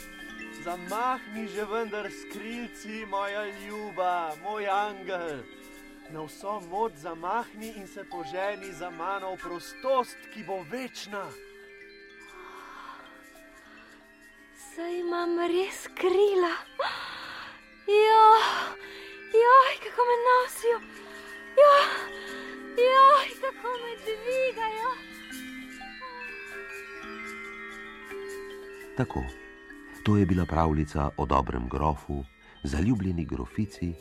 zamahni 0.64 1.48
že 1.48 1.64
vendar 1.64 2.10
skrilci, 2.10 3.06
moja 3.06 3.44
ljuba, 3.46 4.32
moj 4.42 4.68
angel. 4.68 5.42
Na 6.10 6.22
vso 6.22 6.60
moč 6.70 6.92
zamahni 6.96 7.72
in 7.76 7.86
se 7.88 8.04
poženi 8.04 8.72
za 8.72 8.90
mano 8.90 9.34
v 9.34 9.40
prostost, 9.40 10.18
ki 10.34 10.44
bo 10.44 10.62
večna. 10.70 11.24
Saj 14.74 15.00
imam 15.00 15.38
res 15.38 15.88
krila. 15.94 16.54
Ja, 17.88 18.26
joj, 19.32 19.72
kako 19.84 20.02
me 20.08 20.16
nosijo. 20.28 21.03
Ja, 21.62 21.76
joj, 22.90 23.28
kako 23.40 23.68
me 23.82 23.92
dvigajo. 24.04 24.90
Tako, 28.96 29.22
to 30.02 30.16
je 30.16 30.26
bila 30.26 30.46
pravljica 30.46 31.10
o 31.16 31.26
dobrem 31.26 31.68
grofu, 31.68 32.24
zaljubljeni 32.62 33.24
grofici 33.24 33.92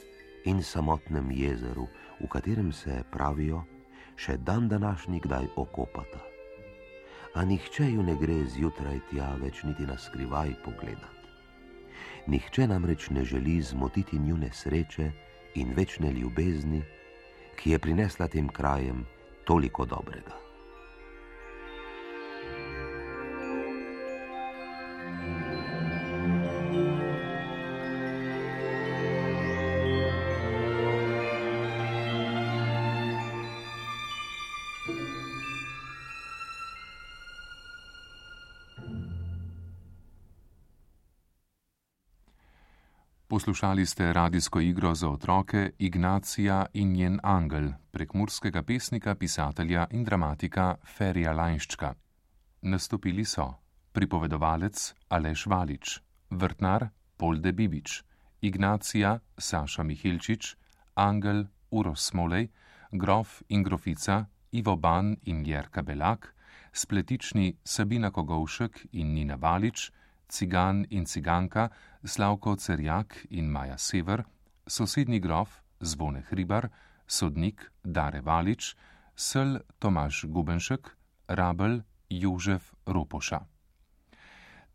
in 0.46 0.64
samotnem 0.64 1.32
jezeru, 1.32 1.88
v 2.20 2.28
katerem 2.28 2.74
se 2.74 3.04
pravijo, 3.12 3.64
še 4.16 4.38
dan 4.38 4.68
današnji 4.70 5.20
kdaj 5.20 5.46
okopata. 5.56 6.20
A 7.34 7.46
nihče 7.46 7.92
ju 7.92 8.04
ne 8.04 8.16
gre 8.16 8.46
zjutraj 8.46 9.00
tja 9.10 9.36
več 9.42 9.64
niti 9.64 9.86
na 9.86 9.98
skrivaj 9.98 10.54
pogledati. 10.66 11.30
Nihče 12.28 12.68
namreč 12.68 13.10
ne 13.10 13.26
želi 13.26 13.62
zmotiti 13.62 14.20
njune 14.20 14.50
sreče 14.54 15.12
in 15.56 15.74
večne 15.76 16.12
ljubezni, 16.12 16.84
ki 17.56 17.72
je 17.72 17.80
prinesla 17.80 18.28
tem 18.28 18.48
krajem 18.48 19.06
toliko 19.46 19.86
dobrega. 19.86 20.43
Poslušali 43.44 43.86
ste 43.86 44.14
radijsko 44.14 44.60
igro 44.60 44.96
za 44.96 45.10
otroke 45.10 45.72
Ignacija 45.80 46.66
in 46.74 46.94
njen 46.94 47.20
angel 47.24 47.72
prek 47.92 48.14
murskega 48.14 48.64
pesnika, 48.64 49.16
pisatelja 49.16 49.88
in 49.92 50.04
dramatika 50.04 50.76
Ferija 50.98 51.34
Lajnščka. 51.34 51.94
Nastopili 52.62 53.26
so 53.26 53.54
pripovedovalec 53.92 54.94
Aleš 55.10 55.46
Valič, 55.46 56.00
vrtnar 56.30 56.88
Polde 57.18 57.52
Bibič, 57.52 58.04
Ignacija 58.42 59.20
Saša 59.38 59.84
Mihilčič, 59.84 60.56
angel 60.96 61.44
Uros 61.72 62.06
Smolej, 62.06 62.48
grof 62.92 63.42
in 63.50 63.64
grofica 63.64 64.26
Ivo 64.52 64.78
Ban 64.78 65.18
in 65.24 65.44
Jerka 65.46 65.82
Belak, 65.82 66.34
spletični 66.72 67.58
Sabina 67.64 68.12
Kogovšek 68.12 68.88
in 68.92 69.14
Nina 69.14 69.36
Valič, 69.36 69.92
cigan 70.34 70.86
in 70.90 71.06
ciganka 71.06 71.70
Slavko 72.04 72.56
Cerjak 72.56 73.26
in 73.30 73.52
Maja 73.52 73.78
Sever, 73.78 74.24
sosednji 74.68 75.20
grof 75.20 75.62
Zvone 75.80 76.24
Hribar, 76.30 76.70
sodnik 77.08 77.72
Dare 77.84 78.22
Valič, 78.22 78.76
sel 79.16 79.60
Tomaš 79.80 80.26
Gubenšek, 80.26 80.98
rabel 81.28 81.84
Jožef 82.10 82.74
Ropoša. 82.86 83.46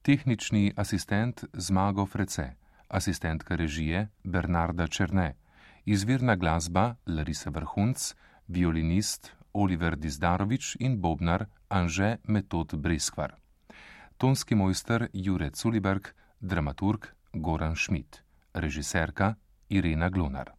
Tehnični 0.03 0.73
asistent 0.77 1.45
Zmago 1.53 2.07
Frece, 2.07 2.55
asistentka 2.89 3.57
režije 3.57 4.09
Bernarda 4.25 4.87
Črne, 4.87 5.35
izvirna 5.85 6.37
glasba 6.37 6.97
Larisa 7.07 7.51
Vrhunc, 7.51 8.15
violinist 8.47 9.35
Oliver 9.53 9.97
Dizdarovič 9.97 10.77
in 10.81 11.01
bobnar 11.01 11.49
Anže 11.69 12.17
Metod 12.29 12.75
Breskvar 12.77 13.48
tonski 14.19 14.55
mojster 14.55 15.09
Jure 15.13 15.51
Culiberg, 15.51 16.09
dramaturg 16.41 17.07
Goran 17.33 17.77
Schmidt, 17.77 18.23
režiserka 18.53 19.35
Irena 19.69 20.09
Glonar. 20.09 20.53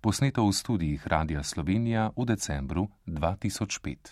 Posneto 0.00 0.46
v 0.46 0.52
studijih 0.52 1.06
Radia 1.06 1.42
Slovenija 1.42 2.12
v 2.16 2.24
decembru 2.24 2.86
2005. 3.06 3.98